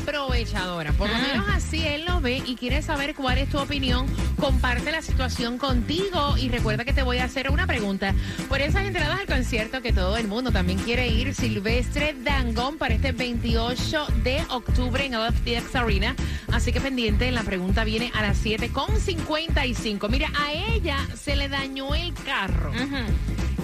aprovechadora. 0.00 0.92
Por 0.92 1.08
lo 1.08 1.18
menos 1.18 1.46
así 1.48 1.86
él 1.86 2.04
lo 2.04 2.20
ve 2.20 2.42
y 2.44 2.56
quiere 2.56 2.82
saber 2.82 3.14
cuál 3.14 3.38
es 3.38 3.48
tu 3.48 3.58
opinión. 3.58 4.06
Comparte 4.38 4.90
la 4.92 5.02
situación 5.02 5.58
contigo 5.58 6.36
y 6.38 6.48
recuerda 6.48 6.84
que 6.84 6.92
te 6.92 7.02
voy 7.02 7.18
a 7.18 7.24
hacer 7.24 7.50
una 7.50 7.66
pregunta. 7.66 8.14
Por 8.48 8.60
esas 8.60 8.84
entradas 8.84 9.20
al 9.20 9.26
concierto 9.26 9.82
que 9.82 9.92
todo 9.92 10.16
el 10.16 10.28
mundo 10.28 10.50
también 10.50 10.78
quiere 10.78 11.08
ir, 11.08 11.34
Silvestre 11.34 12.14
Dangón 12.22 12.78
para 12.78 12.94
este 12.94 13.12
28 13.12 14.06
de 14.22 14.42
octubre 14.48 15.04
en 15.04 15.14
el 15.14 15.32
FTX 15.32 15.74
Arena. 15.76 16.16
Así 16.52 16.72
que 16.72 16.80
pendiente, 16.80 17.30
la 17.30 17.42
pregunta 17.42 17.84
viene 17.84 18.10
a 18.14 18.22
las 18.22 18.44
7.55. 18.44 20.08
Mira, 20.08 20.30
a 20.38 20.52
ella 20.52 20.98
se 21.14 21.36
le 21.36 21.48
dañó 21.48 21.94
el 21.94 22.12
carro. 22.14 22.72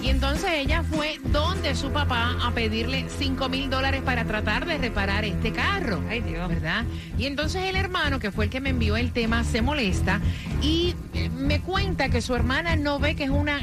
Y 0.07 0.09
entonces 0.09 0.49
ella 0.53 0.83
fue 0.83 1.19
donde 1.33 1.75
su 1.75 1.91
papá 1.91 2.37
a 2.41 2.51
pedirle 2.51 3.07
5 3.09 3.49
mil 3.49 3.69
dólares 3.69 4.01
para 4.05 4.23
tratar 4.23 4.65
de 4.65 4.77
reparar 4.77 5.25
este 5.25 5.51
carro. 5.51 6.01
Ay, 6.09 6.21
Dios. 6.21 6.47
¿Verdad? 6.47 6.85
Y 7.17 7.25
entonces 7.25 7.63
el 7.63 7.75
hermano, 7.75 8.17
que 8.17 8.31
fue 8.31 8.45
el 8.45 8.49
que 8.49 8.61
me 8.61 8.69
envió 8.69 8.95
el 8.95 9.11
tema, 9.11 9.43
se 9.43 9.61
molesta 9.61 10.21
y 10.61 10.95
eh, 11.13 11.29
me 11.29 11.59
cuenta 11.59 12.07
que 12.07 12.21
su 12.21 12.33
hermana 12.35 12.77
no 12.77 12.99
ve 12.99 13.17
que 13.17 13.25
es 13.25 13.29
una 13.29 13.59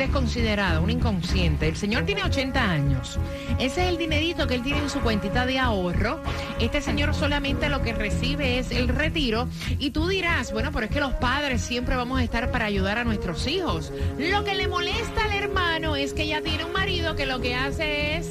desconsiderada, 0.00 0.80
una 0.80 0.92
inconsciente. 0.92 1.68
El 1.68 1.76
señor 1.76 2.04
tiene 2.04 2.24
80 2.24 2.62
años. 2.62 3.18
Ese 3.58 3.82
es 3.82 3.88
el 3.88 3.98
dinerito 3.98 4.46
que 4.46 4.54
él 4.54 4.62
tiene 4.62 4.80
en 4.80 4.90
su 4.90 5.00
cuentita 5.00 5.46
de 5.46 5.58
ahorro. 5.58 6.20
Este 6.58 6.80
señor 6.80 7.14
solamente 7.14 7.68
lo 7.68 7.82
que 7.82 7.92
recibe 7.92 8.58
es 8.58 8.70
el 8.72 8.88
retiro. 8.88 9.48
Y 9.78 9.90
tú 9.90 10.08
dirás, 10.08 10.52
bueno, 10.52 10.70
pero 10.72 10.86
es 10.86 10.90
que 10.92 11.00
los 11.00 11.12
padres 11.14 11.60
siempre 11.60 11.96
vamos 11.96 12.18
a 12.18 12.24
estar 12.24 12.50
para 12.50 12.64
ayudar 12.64 12.98
a 12.98 13.04
nuestros 13.04 13.46
hijos. 13.46 13.92
Lo 14.18 14.42
que 14.42 14.54
le 14.54 14.66
molesta 14.68 15.24
al 15.24 15.32
hermano 15.32 15.96
es 15.96 16.14
que 16.14 16.22
ella 16.22 16.42
tiene 16.42 16.64
un 16.64 16.72
marido 16.72 17.14
que 17.14 17.26
lo 17.26 17.40
que 17.40 17.54
hace 17.54 18.16
es 18.16 18.28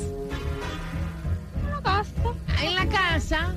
en 2.62 2.76
la 2.76 2.88
casa 2.88 3.56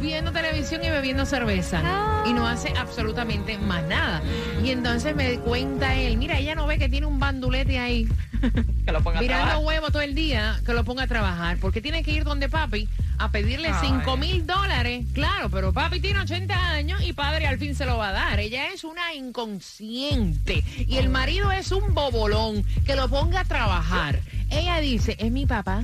viendo 0.00 0.32
televisión 0.32 0.82
y 0.84 0.90
bebiendo 0.90 1.24
cerveza 1.26 1.80
y 2.26 2.32
no 2.32 2.46
hace 2.46 2.70
absolutamente 2.76 3.56
más 3.58 3.84
nada. 3.84 4.22
Y 4.62 4.70
entonces 4.70 5.14
me 5.14 5.38
cuenta 5.38 5.94
él, 5.94 6.16
mira, 6.16 6.38
ella 6.38 6.54
no 6.54 6.66
ve 6.66 6.78
que 6.78 6.88
tiene 6.88 7.06
un 7.06 7.18
bandulete 7.18 7.78
ahí 7.78 8.08
Que 8.84 8.92
lo 8.92 9.02
ponga 9.02 9.18
a 9.18 9.22
mirando 9.22 9.44
trabajar. 9.46 9.66
huevo 9.66 9.86
todo 9.90 10.02
el 10.02 10.14
día, 10.14 10.60
que 10.64 10.72
lo 10.74 10.84
ponga 10.84 11.04
a 11.04 11.06
trabajar, 11.06 11.58
porque 11.58 11.80
tiene 11.80 12.02
que 12.02 12.12
ir 12.12 12.24
donde 12.24 12.48
papi 12.48 12.88
a 13.18 13.30
pedirle 13.30 13.68
Ay. 13.68 13.88
5 13.88 14.16
mil 14.18 14.46
dólares. 14.46 15.06
Claro, 15.14 15.48
pero 15.48 15.72
papi 15.72 16.00
tiene 16.00 16.20
80 16.20 16.54
años 16.70 17.02
y 17.02 17.12
padre 17.12 17.46
al 17.46 17.58
fin 17.58 17.74
se 17.74 17.86
lo 17.86 17.96
va 17.96 18.10
a 18.10 18.12
dar. 18.12 18.40
Ella 18.40 18.72
es 18.72 18.84
una 18.84 19.14
inconsciente 19.14 20.62
y 20.86 20.98
el 20.98 21.08
marido 21.08 21.50
es 21.50 21.72
un 21.72 21.94
bobolón 21.94 22.62
que 22.84 22.94
lo 22.94 23.08
ponga 23.08 23.40
a 23.40 23.44
trabajar. 23.44 24.20
Ella 24.50 24.78
dice, 24.80 25.16
es 25.18 25.32
mi 25.32 25.46
papá 25.46 25.82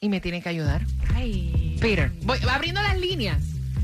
y 0.00 0.08
me 0.08 0.20
tiene 0.20 0.42
que 0.42 0.48
ayudar. 0.50 0.82
Ay. 1.14 1.59
Peter, 1.80 2.12
voy 2.22 2.38
abriendo 2.48 2.80
las 2.82 2.98
líneas 2.98 3.38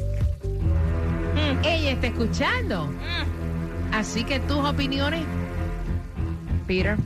Ella 1.64 1.90
está 1.90 2.06
escuchando. 2.06 2.90
Así 3.92 4.24
que 4.24 4.40
tus 4.40 4.58
opiniones, 4.58 5.24
Peter. 6.66 6.96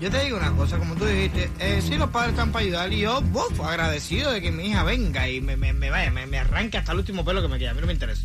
Yo 0.00 0.10
te 0.10 0.24
digo 0.24 0.36
una 0.36 0.50
cosa, 0.52 0.78
como 0.78 0.94
tú 0.96 1.04
dijiste, 1.06 1.48
eh, 1.60 1.80
sí 1.80 1.96
los 1.96 2.10
padres 2.10 2.32
están 2.32 2.50
para 2.52 2.64
ayudar 2.64 2.92
y 2.92 2.98
yo, 3.00 3.22
uf, 3.32 3.60
agradecido 3.60 4.32
de 4.32 4.42
que 4.42 4.50
mi 4.52 4.66
hija 4.66 4.82
venga 4.84 5.28
y 5.28 5.40
me, 5.40 5.56
me, 5.56 5.72
me 5.72 5.88
vaya, 5.90 6.10
me, 6.10 6.26
me 6.26 6.38
arranque 6.38 6.76
hasta 6.76 6.92
el 6.92 6.98
último 6.98 7.24
pelo 7.24 7.40
que 7.40 7.48
me 7.48 7.58
queda, 7.58 7.70
a 7.70 7.74
mí 7.74 7.80
no 7.80 7.86
me 7.86 7.94
interesa. 7.94 8.24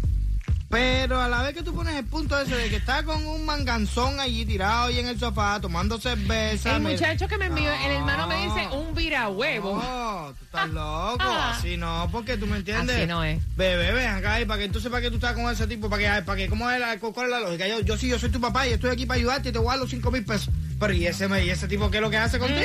Pero 0.70 1.20
a 1.20 1.28
la 1.28 1.42
vez 1.42 1.56
que 1.56 1.64
tú 1.64 1.74
pones 1.74 1.96
el 1.96 2.06
punto 2.06 2.40
ese 2.40 2.56
de 2.56 2.70
que 2.70 2.76
está 2.76 3.02
con 3.04 3.26
un 3.26 3.44
manganzón 3.44 4.20
allí 4.20 4.46
tirado 4.46 4.86
ahí 4.88 5.00
en 5.00 5.08
el 5.08 5.20
sofá 5.20 5.60
tomando 5.60 6.00
cerveza. 6.00 6.76
El 6.76 6.84
me- 6.84 6.92
muchacho 6.92 7.28
que 7.28 7.38
me 7.40 7.48
envió, 7.48 7.72
el 7.74 7.92
hermano 7.92 8.28
me 8.28 8.36
dice 8.36 8.66
No. 8.68 8.76
un 8.82 8.94
virahuevo. 8.94 9.82
No, 9.82 10.34
tú 10.38 10.46
estás 10.46 10.70
loco, 10.74 11.24
así 11.24 11.76
no, 11.76 12.08
porque 12.12 12.38
tú 12.38 12.46
me 12.46 12.58
entiendes. 12.58 12.96
Así 12.98 13.08
no 13.08 13.24
es. 13.24 13.40
Bebé, 13.58 13.94
ven 13.94 14.10
acá, 14.10 14.40
y 14.42 14.46
para 14.46 14.60
que 14.60 14.66
entonces 14.66 14.92
para 14.92 15.02
que 15.02 15.10
tú 15.10 15.16
estás 15.16 15.34
con 15.34 15.52
ese 15.52 15.66
tipo, 15.66 15.90
para 15.90 16.18
que, 16.18 16.22
para 16.24 16.38
que, 16.38 16.48
¿cómo 16.48 16.70
es 16.70 16.80
la, 16.80 17.00
cuál 17.00 17.26
es 17.26 17.32
la 17.32 17.40
lógica? 17.40 17.68
Yo, 17.68 17.80
yo 17.80 17.98
sí, 17.98 18.08
yo 18.08 18.20
soy 18.20 18.30
tu 18.30 18.40
papá 18.40 18.68
y 18.68 18.74
estoy 18.74 18.92
aquí 18.92 19.08
para 19.08 19.18
ayudarte 19.18 19.50
y 19.50 19.52
te 19.52 19.58
voy 19.58 19.70
a 19.70 19.72
dar 19.72 19.80
los 19.80 19.90
cinco 19.90 20.12
mil 20.12 20.24
pesos. 20.24 20.54
Pero 20.80 20.94
¿y 20.94 21.08
ese, 21.08 21.28
y 21.44 21.50
ese 21.50 21.68
tipo 21.68 21.90
qué 21.90 21.98
es 21.98 22.02
lo 22.04 22.12
que 22.12 22.18
hace 22.18 22.38
contigo? 22.38 22.60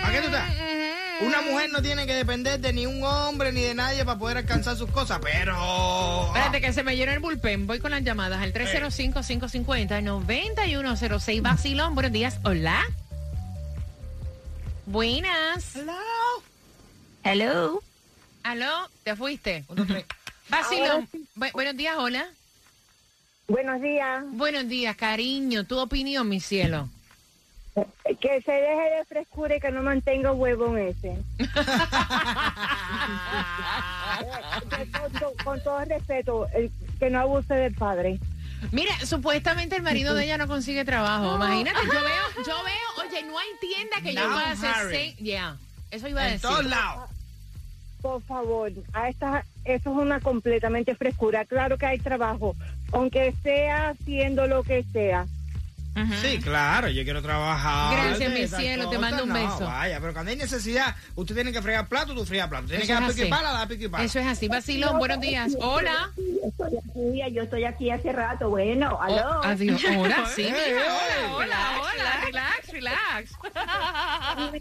¿Para 0.00 0.12
qué 0.14 0.20
tú 0.20 0.26
estás? 0.26 0.48
Una 1.20 1.42
mujer 1.42 1.70
no 1.72 1.82
tiene 1.82 2.06
que 2.06 2.14
depender 2.14 2.60
de 2.60 2.72
ni 2.72 2.86
un 2.86 3.02
hombre 3.02 3.50
ni 3.52 3.62
de 3.62 3.74
nadie 3.74 4.04
para 4.04 4.18
poder 4.18 4.36
alcanzar 4.38 4.76
sus 4.76 4.88
cosas, 4.90 5.18
pero... 5.22 6.26
Espérate 6.28 6.60
que 6.60 6.72
se 6.72 6.82
me 6.84 6.96
llenó 6.96 7.10
el 7.12 7.18
bullpen. 7.18 7.66
Voy 7.66 7.80
con 7.80 7.90
las 7.90 8.02
llamadas 8.04 8.40
al 8.40 8.52
305-550-9106. 8.52 11.42
Vacilón, 11.42 11.94
buenos 11.94 12.12
días. 12.12 12.38
Hola. 12.44 12.80
Buenas. 14.86 15.74
Hello. 17.24 17.82
Aló, 18.44 18.88
¿te 19.02 19.16
fuiste? 19.16 19.64
Bu- 19.68 20.04
buenos 21.52 21.76
días, 21.76 21.96
hola. 21.98 22.26
Buenos 23.48 23.80
días. 23.82 24.22
Buenos 24.28 24.68
días, 24.68 24.96
cariño. 24.96 25.64
Tu 25.64 25.76
opinión, 25.78 26.28
mi 26.28 26.38
cielo. 26.40 26.88
Que 28.20 28.40
se 28.42 28.52
deje 28.52 28.96
de 28.96 29.04
frescura 29.06 29.56
y 29.56 29.60
que 29.60 29.70
no 29.70 29.82
mantenga 29.82 30.32
huevón 30.32 30.78
ese. 30.78 31.16
Con, 34.92 35.10
con- 35.20 35.44
con 35.44 35.62
todo 35.62 35.84
respeto, 35.84 36.46
el- 36.54 36.70
que 36.98 37.10
no 37.10 37.20
abuse 37.20 37.54
del 37.54 37.74
padre. 37.74 38.18
Mira, 38.72 38.92
supuestamente 39.06 39.76
el 39.76 39.82
marido 39.82 40.14
de 40.14 40.24
ella 40.24 40.36
no 40.38 40.48
consigue 40.48 40.84
trabajo. 40.84 41.36
Imagínate, 41.36 41.78
yo 41.86 41.92
veo, 41.92 42.44
yo 42.46 42.54
veo, 42.64 43.06
oye, 43.06 43.22
no 43.24 43.38
hay 43.38 43.46
tienda 43.60 44.00
que 44.02 44.14
yo 44.14 44.22
pueda 44.32 44.50
hacer 44.50 44.74
seis. 44.90 45.16
Ya, 45.20 45.56
eso 45.92 46.08
iba 46.08 46.22
a 46.22 46.26
En 46.26 46.32
decir. 46.34 46.48
todos 46.48 46.64
lados. 46.64 47.08
Por 48.02 48.22
favor, 48.22 48.70
a 48.92 49.08
esta, 49.08 49.44
eso 49.64 49.90
es 49.90 49.96
una 49.96 50.20
completamente 50.20 50.94
frescura. 50.94 51.44
Claro 51.44 51.78
que 51.78 51.86
hay 51.86 51.98
trabajo, 51.98 52.54
aunque 52.92 53.32
sea 53.42 53.90
haciendo 53.90 54.46
lo 54.46 54.62
que 54.64 54.84
sea. 54.92 55.26
Sí, 56.22 56.38
claro, 56.38 56.88
yo 56.88 57.04
quiero 57.04 57.22
trabajar. 57.22 57.94
Gracias, 57.96 58.32
mi 58.32 58.46
cielo, 58.46 58.88
te 58.88 58.98
mando 58.98 59.22
un 59.24 59.28
no, 59.30 59.34
beso. 59.34 59.66
Vaya, 59.66 60.00
pero 60.00 60.12
cuando 60.12 60.30
hay 60.30 60.36
necesidad, 60.36 60.94
usted 61.14 61.34
tiene 61.34 61.52
que 61.52 61.62
fregar 61.62 61.88
plato, 61.88 62.14
tú 62.14 62.24
fregas 62.24 62.48
plato. 62.48 62.66
Tiene 62.66 62.84
Eso 62.84 62.88
que 62.88 62.92
dar 62.94 63.02
es 63.04 63.08
pico 63.10 63.20
y 63.20 63.22
así. 63.22 63.30
pala, 63.30 63.52
da 63.52 63.66
pico 63.66 63.84
y 63.84 63.88
pala. 63.88 64.04
Eso 64.04 64.18
es 64.18 64.26
así. 64.26 64.48
Vacilón, 64.48 64.98
buenos 64.98 65.20
días. 65.20 65.52
Hola. 65.60 66.10
Estoy 66.46 66.78
aquí, 66.78 67.34
yo 67.34 67.42
estoy 67.42 67.64
aquí 67.64 67.90
hace 67.90 68.12
rato. 68.12 68.48
Bueno, 68.50 68.94
Oh, 68.98 69.02
aló. 69.02 69.44
adiós. 69.44 69.80
Hola, 69.96 70.24
sí. 70.34 70.42
Mija, 70.44 70.56
eh, 70.56 70.74
Hola, 71.34 71.58
hola, 71.80 72.20
relax, 72.24 72.67
hola. 72.67 72.67
Relax, 72.72 73.32
relax. 73.42 74.58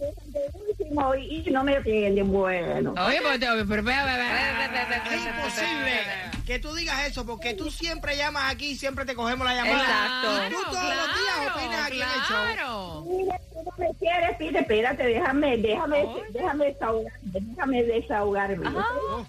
Y 1.30 1.50
no 1.52 1.64
me 1.64 1.78
atienden, 1.78 2.32
bueno. 2.32 2.94
Oye, 3.06 3.20
pero, 3.22 3.66
pero, 3.68 3.90
Es 3.90 5.26
imposible 5.26 6.02
que 6.46 6.60
tú 6.60 6.74
digas 6.74 7.06
eso 7.08 7.26
porque 7.26 7.54
tú 7.54 7.70
siempre 7.72 8.16
llamas 8.16 8.52
aquí 8.52 8.72
y 8.72 8.76
siempre 8.76 9.06
te 9.06 9.16
cogemos 9.16 9.46
la 9.46 9.54
llamada. 9.56 9.82
Exacto. 9.82 10.48
Y 10.48 10.50
tú 10.50 10.62
todos 10.72 10.96
los 10.96 11.08
días 11.08 11.56
opinas 11.56 11.88
aquí 11.88 12.02
en 12.02 12.08
el 12.08 12.22
show. 12.22 12.28
claro. 12.28 13.04
Mira, 13.08 13.40
tú 13.52 13.64
no 13.66 13.72
me 13.78 13.94
quieres, 14.00 14.38
Pide, 14.38 14.60
espérate, 14.60 15.04
déjame, 15.06 15.58
déjame, 15.58 16.06
déjame 16.32 16.66
desahogarme, 16.68 17.12
déjame 17.24 17.84
desahogarme. 17.84 18.68
Oh, 18.70 19.26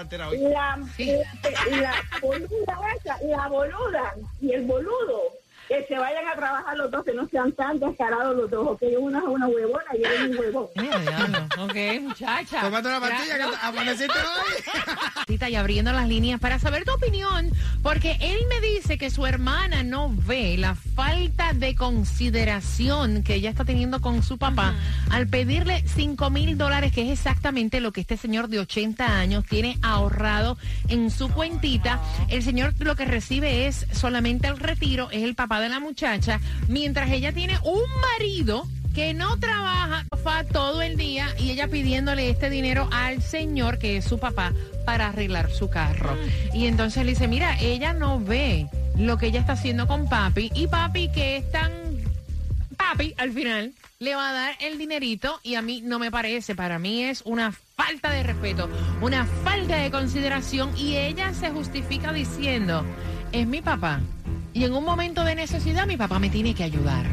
enterado 0.00 0.30
hoy. 0.30 0.38
La, 0.38 0.78
Sí. 0.96 1.12
la, 1.70 1.76
la 1.76 1.94
boluda 2.22 2.78
esa, 2.96 3.18
la 3.24 3.48
boluda 3.48 4.14
y 4.40 4.52
el 4.52 4.62
boludo, 4.62 5.20
que 5.72 5.86
se 5.86 5.98
vayan 5.98 6.28
a 6.28 6.34
trabajar 6.34 6.76
los 6.76 6.90
dos, 6.90 7.02
que 7.02 7.14
no 7.14 7.26
sean 7.28 7.50
tan 7.52 7.78
descarados 7.80 8.36
los 8.36 8.50
dos, 8.50 8.78
que 8.78 8.94
una 8.98 9.20
es 9.20 9.24
una 9.24 9.48
huevona 9.48 9.84
y 9.94 10.04
él 10.04 10.12
es 10.12 10.20
un 10.28 10.38
huevón. 10.38 10.66
Ok, 11.58 12.00
muchacha. 12.02 12.60
Tómate 12.60 12.88
una 12.88 13.00
pastilla 13.00 13.36
que 13.36 13.56
amaneciste 13.62 14.18
hoy. 14.18 15.38
Y 15.52 15.56
abriendo 15.56 15.92
las 15.92 16.08
líneas 16.08 16.38
para 16.40 16.58
saber 16.58 16.84
tu 16.84 16.92
opinión, 16.92 17.50
porque 17.82 18.16
él 18.20 18.38
me 18.48 18.60
dice 18.60 18.96
que 18.96 19.10
su 19.10 19.26
hermana 19.26 19.82
no 19.82 20.08
ve 20.08 20.56
la 20.56 20.76
falta 20.76 21.52
de 21.52 21.74
consideración 21.74 23.22
que 23.22 23.34
ella 23.34 23.50
está 23.50 23.64
teniendo 23.64 24.00
con 24.00 24.22
su 24.22 24.38
papá 24.38 24.74
al 25.10 25.26
pedirle 25.26 25.82
5 25.86 26.30
mil 26.30 26.56
dólares, 26.56 26.92
que 26.92 27.02
es 27.02 27.10
exactamente 27.10 27.80
lo 27.80 27.92
que 27.92 28.02
este 28.02 28.16
señor 28.16 28.48
de 28.48 28.60
80 28.60 29.18
años 29.18 29.44
tiene 29.48 29.78
ahorrado 29.82 30.56
en 30.88 31.10
su 31.10 31.28
cuentita. 31.28 32.00
El 32.28 32.42
señor 32.42 32.74
lo 32.78 32.94
que 32.94 33.04
recibe 33.04 33.66
es 33.66 33.86
solamente 33.92 34.46
el 34.46 34.58
retiro, 34.58 35.10
es 35.10 35.24
el 35.24 35.34
papá 35.34 35.60
de 35.62 35.68
la 35.68 35.80
muchacha, 35.80 36.40
mientras 36.68 37.10
ella 37.10 37.32
tiene 37.32 37.58
un 37.64 37.82
marido 38.18 38.66
que 38.94 39.14
no 39.14 39.38
trabaja 39.38 40.04
todo 40.52 40.82
el 40.82 40.96
día 40.96 41.28
y 41.38 41.50
ella 41.50 41.68
pidiéndole 41.68 42.28
este 42.28 42.50
dinero 42.50 42.88
al 42.92 43.22
señor 43.22 43.78
que 43.78 43.96
es 43.96 44.04
su 44.04 44.18
papá 44.18 44.52
para 44.84 45.08
arreglar 45.08 45.50
su 45.50 45.70
carro. 45.70 46.16
Y 46.52 46.66
entonces 46.66 47.04
le 47.04 47.12
dice, 47.12 47.28
mira, 47.28 47.58
ella 47.58 47.92
no 47.92 48.20
ve 48.20 48.66
lo 48.96 49.16
que 49.16 49.26
ella 49.26 49.40
está 49.40 49.54
haciendo 49.54 49.86
con 49.86 50.08
papi 50.08 50.50
y 50.54 50.66
papi 50.66 51.10
que 51.10 51.38
es 51.38 51.50
tan 51.50 51.72
papi 52.76 53.14
al 53.16 53.32
final 53.32 53.72
le 53.98 54.14
va 54.14 54.30
a 54.30 54.32
dar 54.32 54.56
el 54.60 54.78
dinerito 54.78 55.40
y 55.42 55.54
a 55.54 55.62
mí 55.62 55.80
no 55.80 55.98
me 55.98 56.10
parece, 56.10 56.54
para 56.54 56.78
mí 56.78 57.04
es 57.04 57.22
una 57.24 57.52
falta 57.52 58.10
de 58.10 58.22
respeto, 58.22 58.68
una 59.00 59.24
falta 59.44 59.76
de 59.76 59.90
consideración 59.90 60.76
y 60.76 60.96
ella 60.96 61.32
se 61.32 61.50
justifica 61.50 62.12
diciendo, 62.12 62.84
es 63.30 63.46
mi 63.46 63.62
papá 63.62 64.00
y 64.54 64.64
en 64.64 64.74
un 64.74 64.84
momento 64.84 65.24
de 65.24 65.34
necesidad 65.34 65.86
mi 65.86 65.96
papá 65.96 66.18
me 66.18 66.30
tiene 66.30 66.54
que 66.54 66.64
ayudar. 66.64 67.06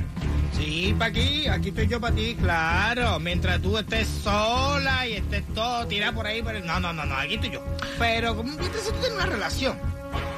Sí, 0.58 0.94
pa' 0.98 1.06
aquí, 1.06 1.48
aquí 1.48 1.70
estoy 1.70 1.88
yo 1.88 2.02
para 2.02 2.14
ti, 2.16 2.36
claro. 2.40 3.20
Mientras 3.20 3.62
tú 3.62 3.78
estés 3.78 4.08
sola 4.08 5.08
y 5.08 5.14
estés 5.14 5.44
todo 5.54 5.86
tirado 5.88 6.16
por 6.16 6.28
ahí, 6.28 6.42
pero 6.44 6.60
no, 6.66 6.80
no, 6.80 6.92
no, 6.92 7.06
no, 7.06 7.16
aquí 7.16 7.36
estoy 7.36 7.52
yo. 7.52 7.64
Pero, 7.98 8.36
si 8.44 8.90
tú 8.92 8.98
tienes 9.00 9.12
una 9.14 9.26
relación, 9.26 9.78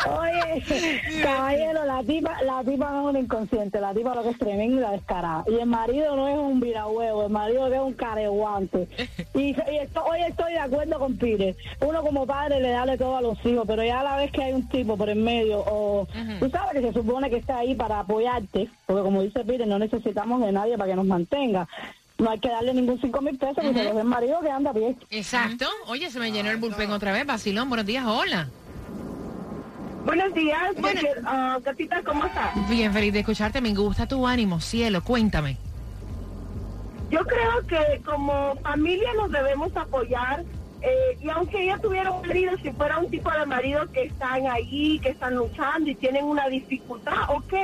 Oye, 0.06 0.62
caballero, 1.22 1.84
la 1.84 2.02
tipa, 2.02 2.42
la 2.42 2.62
tipa 2.62 2.90
no 2.90 3.00
es 3.00 3.06
una 3.10 3.18
inconsciente, 3.20 3.80
la 3.80 3.92
tipa 3.92 4.14
lo 4.14 4.22
que 4.22 4.30
es 4.30 4.38
tremenda 4.38 4.90
descarada. 4.90 5.44
Y 5.48 5.54
el 5.54 5.66
marido 5.66 6.14
no 6.16 6.28
es 6.28 6.38
un 6.38 6.60
virahuevo, 6.60 7.24
el 7.24 7.30
marido 7.30 7.66
es 7.66 7.80
un 7.80 7.94
careguante. 7.94 8.88
Y, 9.34 9.40
y 9.50 9.78
esto, 9.80 10.04
hoy 10.04 10.20
estoy 10.28 10.52
de 10.52 10.60
acuerdo 10.60 10.98
con 10.98 11.16
Pire. 11.16 11.56
Uno 11.80 12.02
como 12.02 12.26
padre 12.26 12.60
le 12.60 12.70
da 12.70 12.86
de 12.86 12.96
todo 12.96 13.16
a 13.16 13.22
los 13.22 13.44
hijos, 13.44 13.64
pero 13.66 13.82
ya 13.84 14.00
a 14.00 14.04
la 14.04 14.16
vez 14.16 14.30
que 14.30 14.42
hay 14.42 14.52
un 14.52 14.68
tipo 14.68 14.96
por 14.96 15.08
en 15.08 15.22
medio, 15.24 15.60
o 15.66 16.06
tú 16.38 16.50
sabes 16.50 16.72
que 16.72 16.88
se 16.88 16.92
supone 16.92 17.30
que 17.30 17.36
está 17.36 17.58
ahí 17.58 17.74
para 17.74 18.00
apoyarte, 18.00 18.68
porque 18.86 19.02
como 19.02 19.22
dice 19.22 19.44
Pire, 19.44 19.66
no 19.66 19.78
necesitamos 19.78 20.40
de 20.40 20.52
nadie 20.52 20.76
para 20.76 20.90
que 20.90 20.96
nos 20.96 21.06
mantenga. 21.06 21.68
No 22.18 22.30
hay 22.30 22.38
que 22.38 22.48
darle 22.48 22.74
ningún 22.74 23.00
cinco 23.00 23.20
mil 23.20 23.36
pesos 23.36 23.56
porque 23.56 23.74
se 23.74 23.84
los 23.84 23.94
dé 23.94 24.00
el 24.00 24.06
marido 24.06 24.40
que 24.40 24.50
anda 24.50 24.72
pie. 24.72 24.96
Exacto. 25.10 25.66
Oye, 25.88 26.10
se 26.10 26.20
me 26.20 26.30
llenó 26.30 26.50
el 26.50 26.58
bullpen 26.58 26.90
otra 26.92 27.12
vez. 27.12 27.26
Basilón, 27.26 27.68
buenos 27.68 27.86
días. 27.86 28.04
Hola. 28.06 28.48
Buenos 30.04 30.34
días, 30.34 30.60
Bueno. 30.78 31.00
ah, 31.24 31.58
Gatita, 31.62 32.02
¿cómo 32.02 32.26
estás? 32.26 32.68
Bien, 32.68 32.92
feliz 32.92 33.12
de 33.12 33.20
escucharte. 33.20 33.60
Me 33.60 33.74
gusta 33.74 34.06
tu 34.06 34.26
ánimo, 34.26 34.60
cielo. 34.60 35.02
Cuéntame. 35.02 35.56
Yo 37.10 37.20
creo 37.24 37.66
que 37.66 38.00
como 38.02 38.54
familia 38.56 39.08
nos 39.16 39.30
debemos 39.30 39.74
apoyar 39.76 40.44
eh, 40.82 41.18
y 41.20 41.28
aunque 41.30 41.64
ella 41.64 41.78
tuviera 41.78 42.10
un 42.10 42.26
marido, 42.26 42.52
si 42.62 42.70
fuera 42.72 42.98
un 42.98 43.10
tipo 43.10 43.30
de 43.30 43.46
marido 43.46 43.90
que 43.92 44.04
están 44.04 44.46
ahí, 44.46 44.98
que 45.00 45.10
están 45.10 45.34
luchando 45.36 45.88
y 45.90 45.94
tienen 45.94 46.24
una 46.26 46.48
dificultad, 46.48 47.14
ok, 47.28 47.54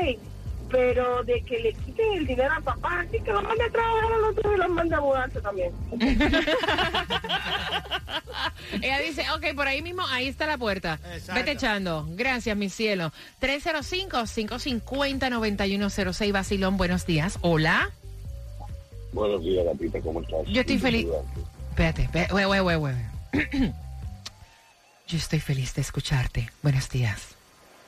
pero 0.70 1.24
de 1.24 1.42
que 1.42 1.58
le 1.58 1.72
quiten 1.72 2.18
el 2.18 2.26
dinero 2.26 2.52
al 2.52 2.62
papá, 2.62 3.00
así 3.00 3.18
que 3.20 3.32
lo 3.32 3.42
mande 3.42 3.64
a 3.64 3.70
trabajar 3.70 4.12
al 4.12 4.24
otro 4.24 4.54
y 4.54 4.56
lo 4.56 4.68
mande 4.68 4.94
a 4.94 5.00
mudarse 5.00 5.40
también. 5.40 5.72
Ella 8.82 8.98
dice, 9.00 9.24
ok, 9.34 9.46
por 9.54 9.66
ahí 9.66 9.80
mismo, 9.82 10.06
ahí 10.08 10.28
está 10.28 10.46
la 10.46 10.58
puerta. 10.58 11.00
Exacto. 11.12 11.34
Vete 11.34 11.50
echando. 11.52 12.06
Gracias, 12.10 12.54
mi 12.56 12.70
cielo. 12.70 13.12
305-550-9106, 13.40 16.32
Basilón, 16.32 16.76
buenos 16.76 17.06
días. 17.06 17.38
Hola. 17.40 17.90
Buenos 19.12 19.42
días, 19.42 19.64
Gatita, 19.64 20.00
¿cómo 20.00 20.22
estás? 20.22 20.46
Yo 20.46 20.60
estoy 20.60 20.78
feliz. 20.78 21.08
Espérate, 21.70 22.02
espérate, 22.02 22.32
güey, 22.32 22.60
güey, 22.60 22.76
güey. 22.76 22.94
Yo 25.08 25.18
estoy 25.18 25.40
feliz 25.40 25.74
de 25.74 25.80
escucharte. 25.80 26.48
Buenos 26.62 26.88
días. 26.88 27.34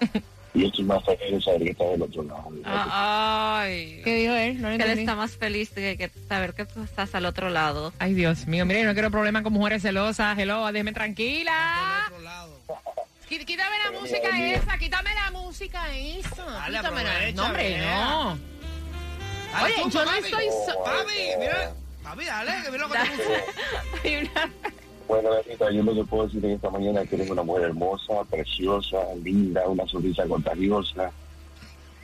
Y 0.54 0.66
estoy 0.66 0.84
más 0.84 1.02
feliz 1.04 1.30
de 1.30 1.40
saber 1.40 1.62
que 1.62 1.70
estás 1.70 1.90
del 1.92 2.02
otro 2.02 2.22
lado. 2.24 2.50
Ay. 2.66 4.00
¿Qué 4.04 4.14
dijo 4.16 4.34
él? 4.34 4.60
No 4.60 4.68
Él 4.68 4.80
está 4.82 5.14
más 5.16 5.36
feliz 5.36 5.74
de 5.74 5.96
que 5.96 6.10
saber 6.28 6.52
que 6.52 6.66
tú 6.66 6.82
estás 6.82 7.14
al 7.14 7.24
otro 7.24 7.48
lado. 7.48 7.92
Ay, 7.98 8.12
Dios 8.12 8.46
mío, 8.46 8.66
mire, 8.66 8.84
no 8.84 8.92
quiero 8.92 9.10
problemas 9.10 9.42
con 9.42 9.52
mujeres 9.54 9.80
celosas. 9.82 10.38
Hello, 10.38 10.66
déjeme 10.70 10.92
tranquila. 10.92 12.04
Otro 12.08 12.20
lado. 12.20 12.60
Quí- 13.30 13.44
Quítame 13.46 13.76
la 13.82 13.98
música 13.98 14.52
esa, 14.52 14.76
quítame 14.76 15.14
la 15.14 15.30
música 15.30 15.90
esa. 15.96 16.44
Dale, 16.44 16.76
Quítamela. 16.76 17.10
aprovecha, 17.12 17.36
No, 17.36 17.46
hombre, 17.46 17.78
no. 17.78 18.38
Dale, 19.52 19.64
Oye, 19.64 19.74
tú, 19.84 19.90
yo 19.90 20.04
no 20.04 20.10
papi. 20.10 20.24
estoy 20.24 20.44
so- 20.66 20.84
Papi, 20.84 21.12
mira. 21.38 21.72
Papi, 22.02 22.24
dale, 22.26 22.52
que 22.62 22.70
mira 22.70 22.86
lo 22.86 22.92
que 22.92 22.98
te 22.98 23.08
puse. 23.10 23.44
Hay 24.04 24.16
una- 24.16 24.50
Bueno, 25.08 25.30
Gatita, 25.30 25.70
yo 25.70 25.82
lo 25.82 25.94
que 25.94 26.04
puedo 26.04 26.26
decir 26.26 26.44
en 26.44 26.52
esta 26.52 26.70
mañana 26.70 27.02
es 27.02 27.08
que 27.08 27.16
eres 27.16 27.30
una 27.30 27.42
mujer 27.42 27.64
hermosa, 27.64 28.24
preciosa, 28.30 28.98
linda, 29.22 29.66
una 29.68 29.86
sonrisa 29.86 30.24
contagiosa. 30.26 31.10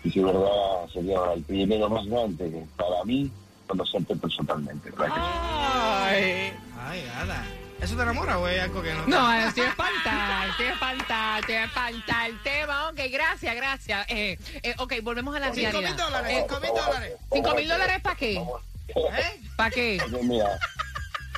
Y 0.04 0.10
si 0.10 0.20
verdad 0.20 0.86
sería 0.92 1.18
el 1.34 1.42
primero 1.42 1.88
más 1.88 2.06
grande 2.06 2.50
que 2.50 2.64
para 2.76 3.02
mí 3.04 3.30
conocerte 3.66 4.14
personalmente. 4.16 4.90
Ay. 4.98 6.52
Ay, 6.80 7.04
nada. 7.14 7.44
¿Eso 7.80 7.94
te 7.96 8.02
enamora, 8.02 8.36
güey? 8.36 8.58
Algo 8.58 8.82
que 8.82 8.92
no. 8.92 9.06
No, 9.06 9.32
estoy 9.34 9.64
espantada, 9.64 10.46
estoy 10.48 10.66
espantada, 10.66 11.38
estoy 11.38 11.54
espantada. 11.56 12.26
El 12.26 12.42
tema, 12.42 12.88
ok, 12.88 13.00
gracias, 13.12 13.54
gracias. 13.54 14.06
Eh, 14.08 14.38
eh, 14.62 14.74
ok, 14.78 14.94
volvemos 15.02 15.34
a 15.36 15.38
la 15.40 15.52
Cinco 15.54 15.72
mil 15.78 15.82
realidad. 15.82 16.04
dólares, 16.06 16.32
Eh, 16.32 16.40
cinco 16.48 16.60
mil 16.60 16.70
dólares. 16.70 17.12
¿Cinco 17.32 17.54
mil 17.54 17.68
dólares 17.68 18.00
para 18.02 18.16
qué? 18.16 18.34
¿Eh? 18.34 19.40
¿Para 19.56 19.70
qué? 19.70 20.00
Mira, 20.22 20.58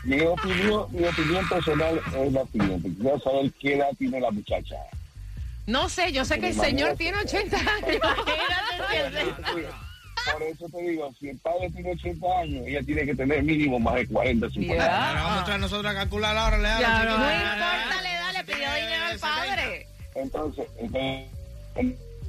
Mi 0.05 0.21
opinión, 0.23 0.87
mi 0.91 1.05
opinión 1.05 1.49
personal 1.49 2.01
es 2.19 2.33
la 2.33 2.45
siguiente. 2.47 2.91
Quiero 3.01 3.21
saber 3.21 3.53
qué 3.61 3.75
edad 3.77 3.89
tiene 3.99 4.21
la 4.21 4.31
muchacha. 4.31 4.77
No 5.67 5.89
sé, 5.89 6.11
yo 6.13 6.25
sé 6.25 6.41
que 6.41 6.49
el 6.49 6.55
señor 6.55 6.97
tiene 6.97 7.19
80 7.19 7.57
años. 7.57 8.01
Por 10.33 10.43
eso 10.43 10.67
te 10.69 10.83
digo, 10.83 11.11
si 11.19 11.29
el 11.31 11.39
padre 11.39 11.71
tiene 11.71 11.93
80 11.93 12.27
años, 12.41 12.67
ella 12.67 12.83
tiene 12.85 13.07
que 13.07 13.15
tener 13.15 13.43
mínimo 13.43 13.79
más 13.79 13.95
de 13.95 14.07
40, 14.07 14.51
50 14.51 14.75
Ya. 14.75 14.85
años. 14.85 15.09
Ahora 15.09 15.23
vamos 15.23 15.37
a 15.37 15.39
entrar 15.41 15.61
nosotros 15.61 15.93
a 15.93 15.95
calcular 15.95 16.37
ahora, 16.37 16.59
le 16.59 16.69
damos, 16.69 16.89
no 16.91 17.01
importa 17.01 18.03
la 18.03 18.15
edad, 18.15 18.33
le 18.35 18.45
pidió 18.45 18.75
dinero 18.75 19.05
al 19.11 19.19
padre. 19.19 19.87
Entonces, 20.15 20.67
entonces 20.79 21.27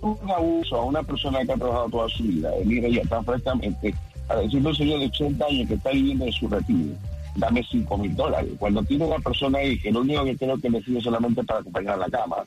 un 0.02 0.32
abuso 0.32 0.76
a 0.78 0.86
una 0.86 1.04
persona 1.04 1.44
que 1.46 1.52
ha 1.52 1.56
trabajado 1.58 1.90
toda 1.90 2.10
su 2.10 2.24
vida, 2.24 2.50
mira 2.66 2.88
ya 2.90 3.02
tan 3.10 3.24
francamente, 3.26 3.94
a 4.30 4.36
decirle 4.38 4.68
a 4.68 4.70
un 4.72 4.76
señor 4.76 5.00
de 5.00 5.06
80 5.08 5.46
años 5.46 5.68
que 5.68 5.74
está 5.76 5.90
viviendo 5.92 6.26
de 6.26 6.32
su 6.32 6.48
retiro, 6.48 6.96
dame 7.36 7.66
5 7.70 7.98
mil 7.98 8.16
dólares. 8.16 8.52
Cuando 8.58 8.84
tiene 8.84 9.06
una 9.06 9.20
persona 9.20 9.60
ahí 9.60 9.78
que 9.80 9.92
lo 9.92 10.02
único 10.02 10.24
que 10.26 10.38
creo 10.38 10.58
que 10.60 10.70
le 10.70 10.82
sirve 10.84 11.02
solamente 11.02 11.44
para 11.44 11.60
acompañar 11.60 11.96
a 11.96 12.08
la 12.08 12.10
cama, 12.10 12.38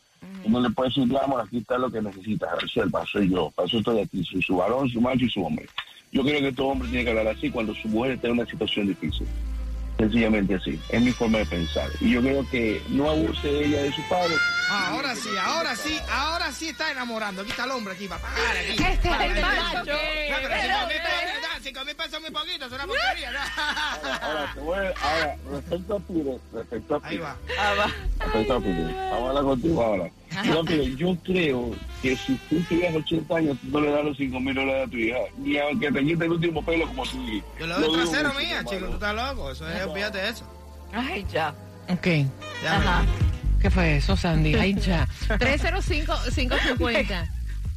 uno 0.44 0.60
le 0.60 0.70
puede 0.70 0.90
decir, 0.90 1.16
amor, 1.16 1.40
aquí 1.40 1.58
está 1.58 1.78
lo 1.78 1.90
que 1.90 2.02
necesitas, 2.02 2.60
resuelva, 2.60 3.04
soy 3.10 3.30
yo, 3.30 3.50
para 3.50 3.66
eso 3.66 3.78
estoy 3.78 4.00
aquí, 4.00 4.24
soy 4.24 4.42
su 4.42 4.56
varón, 4.56 4.88
su 4.88 5.00
macho 5.00 5.24
y 5.24 5.30
su 5.30 5.44
hombre. 5.44 5.66
Yo 6.12 6.22
creo 6.22 6.40
que 6.40 6.52
todo 6.52 6.68
hombre 6.68 6.88
tiene 6.88 7.04
que 7.04 7.10
hablar 7.10 7.28
así 7.28 7.50
cuando 7.50 7.74
su 7.74 7.88
mujer 7.88 8.12
está 8.12 8.28
en 8.28 8.34
una 8.34 8.46
situación 8.46 8.86
difícil. 8.86 9.26
Sencillamente 9.98 10.56
así, 10.56 10.78
es 10.88 11.02
mi 11.02 11.12
forma 11.12 11.38
de 11.38 11.46
pensar. 11.46 11.88
Y 12.00 12.10
yo 12.10 12.20
creo 12.20 12.48
que 12.50 12.82
no 12.88 13.10
abuse 13.10 13.64
ella 13.64 13.82
de 13.82 13.92
su 13.92 14.02
padre, 14.08 14.34
Ah, 14.70 14.88
ahora 14.92 15.14
sí, 15.14 15.28
ahora 15.42 15.76
sí, 15.76 15.98
ahora 16.10 16.52
sí 16.52 16.68
está 16.70 16.90
enamorando. 16.90 17.42
Aquí 17.42 17.50
está 17.50 17.64
el 17.64 17.70
hombre 17.72 17.92
aquí, 17.94 18.08
papá. 18.08 18.28
Aquí. 18.28 18.82
Este 18.82 19.08
es 19.08 19.20
el 19.20 19.42
macho 19.42 19.74
No, 19.74 19.84
pero 19.84 20.48
pero 20.48 20.74
cinco 20.88 21.33
mil 21.72 21.96
pesos 21.96 22.14
es 22.14 22.20
muy 22.20 22.30
poquito, 22.30 22.66
es 22.66 22.72
una 22.72 22.86
porquería. 22.86 23.30
¿no? 23.32 23.38
Ahora, 24.22 24.52
te 24.54 24.60
voy 24.60 24.78
a- 24.78 24.94
ahora, 25.02 25.36
respecto 25.52 25.96
a 25.96 26.00
Pire, 26.00 26.38
respecto 26.52 26.94
a 26.94 26.98
Ahí 27.02 27.10
Pire, 27.16 27.22
va. 27.22 27.36
respecto 28.20 28.54
a 28.54 28.60
Pire, 28.60 28.82
vamos 29.10 29.24
a 29.24 29.28
hablar 29.28 29.44
contigo 29.44 29.82
ahora. 29.82 30.10
Yo, 30.44 30.64
Pire, 30.64 30.96
yo 30.96 31.16
creo 31.24 31.70
que 32.02 32.16
si 32.16 32.34
tú 32.50 32.60
tienes 32.68 32.94
80 32.96 33.36
años, 33.36 33.56
tú 33.62 33.68
no 33.70 33.80
le 33.80 33.90
das 33.90 34.04
los 34.04 34.16
5 34.16 34.40
mil 34.40 34.54
dólares 34.54 34.88
a 34.88 34.90
tu 34.90 34.96
hija, 34.96 35.18
ni 35.38 35.58
aunque 35.58 35.90
te 35.92 36.00
quite 36.04 36.24
el 36.24 36.32
último 36.32 36.64
pelo 36.64 36.86
como 36.88 37.04
tú 37.06 37.24
dijiste. 37.24 37.48
Yo 37.60 37.66
doy 37.66 37.80
Lo 37.80 37.86
dudo 37.88 38.02
trasero 38.10 38.34
mía, 38.34 38.64
chico, 38.64 38.86
tú 38.86 38.94
estás 38.94 39.14
loco. 39.14 39.50
Eso 39.50 39.68
es, 39.68 39.86
olvídate 39.86 40.18
de 40.18 40.28
eso. 40.30 40.44
Ay, 40.92 41.24
ya. 41.32 41.54
Ok. 41.88 42.06
Ya, 42.62 42.76
Ajá. 42.76 43.04
¿Qué 43.60 43.70
fue 43.70 43.96
eso, 43.96 44.14
Sandy? 44.16 44.54
Ahí 44.54 44.74
ya. 44.74 45.08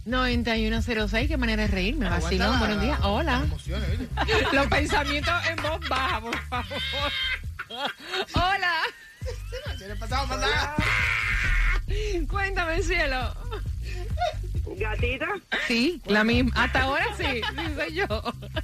305-550-9106. 0.07 1.27
Qué 1.27 1.37
manera 1.37 1.63
de 1.63 1.67
reírme. 1.69 2.09
Vacilón, 2.09 2.59
buenos 2.59 2.81
días. 2.81 2.99
Hola. 3.03 3.45
Los 4.53 4.67
pensamientos 4.67 5.33
en 5.49 5.55
voz 5.57 5.79
baja, 5.89 6.21
por 6.21 6.37
favor. 6.47 6.81
Hola. 8.33 8.73
Se 9.77 9.87
le 9.87 9.95
pasaba 9.95 10.23
a 10.23 10.25
mandar. 10.27 10.75
Cuéntame, 12.29 12.81
cielo. 12.81 13.33
Gatita, 14.79 15.27
Sí, 15.67 16.01
la 16.05 16.23
misma. 16.25 16.51
Hasta 16.63 16.81
ahora 16.83 17.05
sí. 17.17 17.23
Sí, 17.23 17.41
soy 17.75 17.93
yo. 17.95 18.07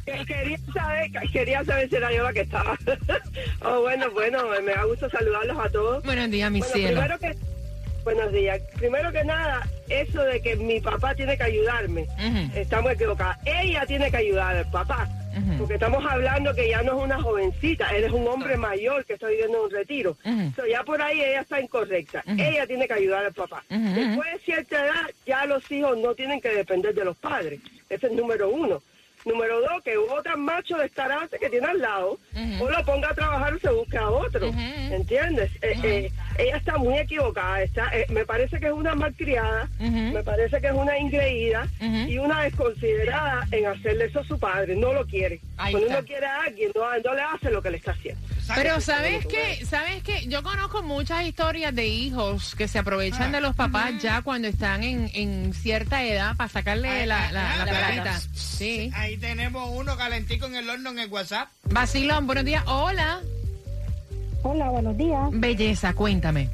que- 0.06 0.26
quería 0.26 0.58
saber, 0.74 1.12
quería 1.32 1.64
saber 1.66 1.90
si 1.90 1.96
era 1.96 2.12
yo 2.14 2.24
la 2.24 2.34
que 2.34 2.42
estaba. 2.42 2.78
oh, 3.62 3.82
bueno, 3.82 4.12
bueno, 4.12 4.44
me 4.64 4.74
da 4.74 4.84
gusto 4.84 5.10
saludarlos 5.10 5.58
a 5.66 5.70
todos. 5.70 6.04
Buenos 6.04 6.30
días, 6.30 6.52
mi 6.52 6.60
Bueno, 6.60 6.74
cielo. 6.76 7.02
primero 7.02 7.20
que, 7.20 7.38
buenos 8.04 8.32
días. 8.32 8.62
Primero 8.78 9.12
que 9.12 9.24
nada, 9.24 9.62
eso 9.90 10.24
de 10.24 10.42
que 10.42 10.56
mi 10.56 10.80
papá 10.80 11.16
tiene 11.16 11.38
que 11.38 11.44
ayudarme, 11.44 12.04
Ujú. 12.04 12.60
estamos 12.60 12.92
equivocados. 12.92 13.38
Ella 13.46 13.86
tiene 13.86 14.12
que 14.12 14.18
ayudar 14.18 14.56
al 14.58 14.70
papá, 14.70 15.08
porque 15.58 15.76
estamos 15.76 16.04
hablando 16.06 16.54
que 16.54 16.70
ya 16.70 16.82
no 16.84 16.98
es 16.98 17.04
una 17.06 17.22
jovencita, 17.22 17.90
él 17.96 18.04
es 18.04 18.12
un 18.12 18.28
hombre 18.28 18.58
mayor 18.58 19.06
que 19.06 19.14
está 19.14 19.28
viviendo 19.28 19.58
en 19.58 19.64
un 19.66 19.72
retiro. 19.72 20.18
So, 20.56 20.66
ya 20.66 20.84
por 20.84 21.02
ahí 21.02 21.22
ella 21.22 21.42
está 21.42 21.60
incorrecta. 21.60 22.24
Ella 22.38 22.68
tiene 22.68 22.88
que 22.88 22.94
ayudar 22.94 23.26
al 23.26 23.34
papá. 23.34 23.64
Después 23.70 24.32
de 24.34 24.40
cierta 24.40 24.86
edad, 24.86 25.10
ya 25.26 25.46
los 25.46 25.70
hijos 25.72 25.98
no 25.98 26.14
tienen 26.14 26.42
que 26.42 26.50
depender 26.50 26.94
de 26.94 27.06
los 27.06 27.18
padres. 27.18 27.60
Ese 27.90 28.08
es 28.08 28.14
número 28.14 28.50
uno. 28.50 28.82
Número 29.26 29.62
dos, 29.62 29.82
que 29.84 29.98
otro 29.98 30.38
macho 30.38 30.78
descarado 30.78 31.28
que 31.40 31.50
tiene 31.50 31.68
al 31.68 31.80
lado, 31.80 32.20
Ujú. 32.36 32.64
o 32.66 32.70
lo 32.70 32.84
ponga 32.86 33.10
a 33.10 33.14
trabajar 33.14 33.54
o 33.54 33.60
se 33.60 33.70
busque 33.70 33.98
a 33.98 34.10
otro. 34.10 34.50
Ujú. 34.50 34.60
¿Entiendes? 34.60 35.52
Eh, 35.62 35.76
eh, 35.84 36.12
ella 36.38 36.58
está 36.58 36.78
muy 36.78 36.98
equivocada. 36.98 37.62
Está, 37.62 37.90
eh, 37.98 38.06
me 38.10 38.26
parece 38.26 38.60
que 38.60 38.68
es 38.68 38.72
una 38.74 38.96
malcriada, 38.96 39.70
me 39.80 40.24
parece 40.24 40.60
que 40.60 40.68
es 40.68 40.74
una 40.74 40.98
ingreída 40.98 41.68
y 41.80 42.18
una 42.18 42.44
desconsiderada 42.44 43.48
en 43.52 43.66
hacerle 43.68 44.06
eso 44.06 44.20
a 44.20 44.24
su 44.26 44.38
padre. 44.40 44.76
No 44.76 44.94
lo 44.94 45.06
quiere. 45.06 45.40
Ahí 45.58 45.72
Cuando 45.72 45.88
está. 45.88 46.00
uno 46.00 46.08
quiere 46.08 46.26
a 46.26 46.42
alguien, 46.44 46.72
no, 46.76 46.82
no 47.00 47.14
le 47.16 47.22
hace 47.22 47.50
lo 47.52 47.62
que 47.62 47.72
le 47.72 47.78
está 47.78 47.92
haciendo. 47.92 48.22
Pero 48.56 48.82
sabes 48.82 49.26
que, 49.26 49.66
sabes 49.66 50.04
que 50.04 50.28
yo 50.28 50.44
conozco 50.44 50.84
muchas 50.84 51.24
historias 51.26 51.74
de 51.74 51.88
hijos 51.88 52.56
que 52.56 52.68
se 52.68 52.80
aprovechan 52.80 53.32
de 53.32 53.40
los 53.42 53.56
papás 53.56 53.94
ya 54.02 54.22
cuando 54.22 54.48
están 54.48 54.84
en, 54.84 55.10
en 55.14 55.54
cierta 55.54 56.04
edad 56.04 56.36
para 56.36 56.50
sacarle 56.50 57.06
la, 57.06 57.32
la, 57.32 57.56
la 57.58 57.64
Ah, 57.64 57.66
platita. 57.66 58.20
Sí. 58.34 58.92
Ahí 58.96 59.18
tenemos 59.18 59.70
uno 59.74 59.96
calentico 59.96 60.46
en 60.48 60.56
el 60.56 60.70
horno 60.70 60.90
en 60.92 61.00
el 61.00 61.10
WhatsApp. 61.10 61.48
Vacilón, 61.70 62.28
buenos 62.28 62.46
días. 62.46 62.64
Hola. 62.68 63.22
Hola, 64.44 64.70
buenos 64.70 64.98
días. 64.98 65.30
Belleza, 65.32 65.94
cuéntame. 65.94 66.50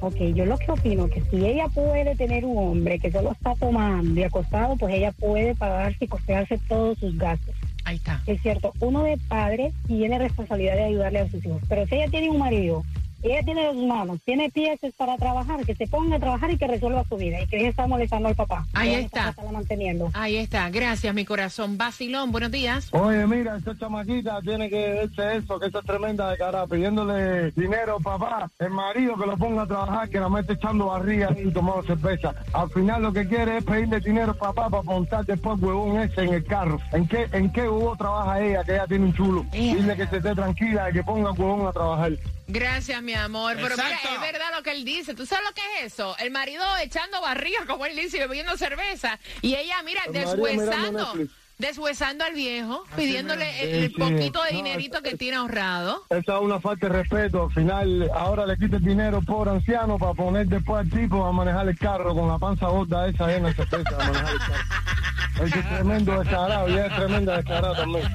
Ok, 0.00 0.16
yo 0.34 0.46
lo 0.46 0.56
que 0.58 0.70
opino 0.70 1.08
que 1.10 1.20
si 1.28 1.44
ella 1.44 1.66
puede 1.68 2.14
tener 2.16 2.44
un 2.44 2.56
hombre 2.56 2.98
que 3.00 3.10
solo 3.10 3.32
está 3.32 3.54
tomando 3.56 4.18
y 4.20 4.22
acostado, 4.22 4.76
pues 4.76 4.94
ella 4.94 5.10
puede 5.12 5.54
pagarse 5.56 6.04
y 6.04 6.08
costearse 6.08 6.58
todos 6.68 6.98
sus 6.98 7.18
gastos. 7.18 7.54
Ahí 7.88 7.96
está. 7.96 8.20
Es 8.26 8.42
cierto, 8.42 8.74
uno 8.80 9.02
de 9.02 9.16
padre 9.16 9.72
tiene 9.86 10.18
responsabilidad 10.18 10.74
de 10.74 10.84
ayudarle 10.84 11.20
a 11.20 11.30
sus 11.30 11.42
hijos, 11.42 11.62
pero 11.70 11.86
si 11.86 11.94
ella 11.94 12.10
tiene 12.10 12.28
un 12.28 12.38
marido, 12.38 12.84
ella 13.22 13.42
tiene 13.42 13.66
dos 13.66 13.76
manos, 13.76 14.20
tiene 14.24 14.50
pies 14.50 14.78
para 14.96 15.16
trabajar, 15.16 15.64
que 15.64 15.74
se 15.74 15.86
ponga 15.86 16.16
a 16.16 16.20
trabajar 16.20 16.50
y 16.50 16.56
que 16.56 16.66
resuelva 16.66 17.04
su 17.08 17.16
vida 17.16 17.40
y 17.40 17.46
que 17.46 17.58
ella 17.58 17.70
está 17.70 17.86
molestando 17.86 18.28
al 18.28 18.34
papá. 18.34 18.66
Ahí 18.74 18.92
no 18.92 18.98
está. 18.98 19.30
estarla 19.30 19.52
manteniendo. 19.52 20.10
Ahí 20.14 20.36
está. 20.36 20.70
Gracias, 20.70 21.12
mi 21.14 21.24
corazón. 21.24 21.76
Vacilón, 21.76 22.30
buenos 22.30 22.50
días. 22.50 22.88
Oye, 22.92 23.26
mira, 23.26 23.56
esa 23.56 23.76
chamaquita 23.76 24.40
tiene 24.42 24.68
que 24.70 24.76
verse 24.76 25.36
eso, 25.36 25.58
que 25.58 25.66
esa 25.66 25.80
es 25.80 25.84
tremenda 25.84 26.30
de 26.30 26.36
cara, 26.36 26.66
pidiéndole 26.66 27.50
dinero, 27.52 27.98
papá. 28.00 28.50
El 28.58 28.70
marido 28.70 29.16
que 29.16 29.26
lo 29.26 29.36
ponga 29.36 29.62
a 29.62 29.66
trabajar, 29.66 30.08
que 30.08 30.20
la 30.20 30.28
mete 30.28 30.52
echando 30.52 30.86
barriga 30.86 31.34
y 31.36 31.50
tomando 31.50 31.82
cerveza. 31.82 32.34
Al 32.52 32.70
final 32.70 33.02
lo 33.02 33.12
que 33.12 33.26
quiere 33.26 33.58
es 33.58 33.64
pedirle 33.64 34.00
dinero, 34.00 34.34
papá, 34.34 34.70
para 34.70 34.82
montar 34.82 35.24
después 35.26 35.60
huevón 35.60 36.00
ese 36.00 36.22
en 36.22 36.34
el 36.34 36.44
carro. 36.44 36.80
¿En 36.92 37.06
qué, 37.08 37.28
en 37.32 37.50
qué 37.52 37.62
huevo 37.62 37.96
trabaja 37.96 38.40
ella, 38.40 38.62
que 38.64 38.72
ella 38.74 38.86
tiene 38.86 39.06
un 39.06 39.14
chulo? 39.14 39.44
Dile 39.52 39.96
que 39.96 40.06
se 40.06 40.18
esté 40.18 40.34
tranquila 40.34 40.90
y 40.90 40.92
que 40.92 41.02
ponga 41.02 41.32
huevón 41.32 41.66
a 41.66 41.72
trabajar. 41.72 42.12
Gracias, 42.50 43.02
mi 43.02 43.12
amor. 43.14 43.56
Pero 43.56 43.76
mira, 43.76 43.98
es 44.14 44.20
verdad 44.20 44.46
lo 44.56 44.62
que 44.62 44.70
él 44.72 44.84
dice. 44.84 45.14
¿Tú 45.14 45.26
sabes 45.26 45.44
lo 45.46 45.52
que 45.54 45.60
es 45.84 45.92
eso? 45.92 46.16
El 46.18 46.30
marido 46.30 46.64
echando 46.82 47.20
barriga, 47.20 47.66
como 47.66 47.84
él 47.86 47.94
dice, 47.94 48.16
y 48.16 48.20
bebiendo 48.20 48.56
cerveza. 48.56 49.18
Y 49.42 49.54
ella, 49.54 49.76
mira, 49.84 50.00
El 50.06 50.12
deshuesando. 50.14 51.12
Deshuesando 51.58 52.24
al 52.24 52.34
viejo, 52.34 52.84
Así 52.86 52.94
pidiéndole 53.02 53.50
el, 53.62 53.68
Sí, 53.70 53.76
el 53.86 53.88
sí. 53.88 53.96
poquito 53.98 54.42
de 54.44 54.52
No, 54.52 54.56
dinerito 54.58 54.98
es- 54.98 55.02
que 55.02 55.16
tiene 55.16 55.38
ahorrado. 55.38 56.04
Esa 56.08 56.36
es 56.36 56.40
una 56.40 56.60
falta 56.60 56.86
de 56.88 56.92
respeto. 57.02 57.46
Al 57.48 57.52
final, 57.52 58.08
ahora 58.14 58.46
le 58.46 58.56
quita 58.56 58.76
el 58.76 58.84
dinero 58.84 59.20
por 59.22 59.48
anciano 59.48 59.98
para 59.98 60.14
poner 60.14 60.46
después 60.46 60.82
al 60.86 60.90
tipo 60.90 61.26
a 61.26 61.32
manejar 61.32 61.68
el 61.68 61.76
carro 61.76 62.14
con 62.14 62.28
la 62.28 62.38
panza 62.38 62.66
gorda 62.68 63.08
esa 63.08 63.26
llena 63.26 63.48
de 63.48 63.54
cerveza 63.56 63.90
a 63.90 63.98
manejar 63.98 64.32
el 64.32 64.38
carro. 64.38 65.44
Ese 65.46 65.58
es 65.58 65.68
tremendo 65.68 66.18
descarado 66.20 66.68
y 66.68 66.72
ella 66.74 66.86
es 66.86 66.96
tremenda 66.96 67.36
descarada 67.36 67.76
también. 67.76 68.08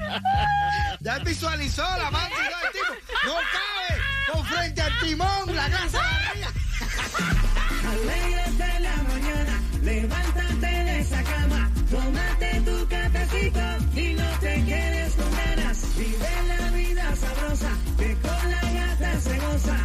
Ya 1.00 1.18
visualizó 1.18 1.82
la 1.82 2.10
mano 2.10 2.28
y 2.34 2.48
todo 2.50 2.60
el 2.64 2.72
tipo. 2.72 3.14
No 3.26 3.34
cabe 3.34 3.73
frente 4.42 4.80
al 4.82 4.98
timón, 5.00 5.54
la 5.54 5.68
casa. 5.70 6.00
Alégrate 7.92 8.80
la 8.80 8.96
mañana, 9.02 9.60
levántate 9.82 10.66
de 10.66 11.00
esa 11.00 11.22
cama, 11.22 11.70
tómate 11.90 12.60
tu 12.62 12.88
cafecito 12.88 13.60
y 13.94 14.14
no 14.14 14.28
te 14.40 14.64
quedes 14.64 15.14
con 15.14 15.30
ganas. 15.36 15.78
Vive 15.96 16.32
la 16.48 16.70
vida 16.70 17.16
sabrosa, 17.16 17.70
que 17.98 18.16
con 18.16 18.50
la 18.50 18.62
gata 18.72 19.20
se 19.20 19.38
goza. 19.38 19.84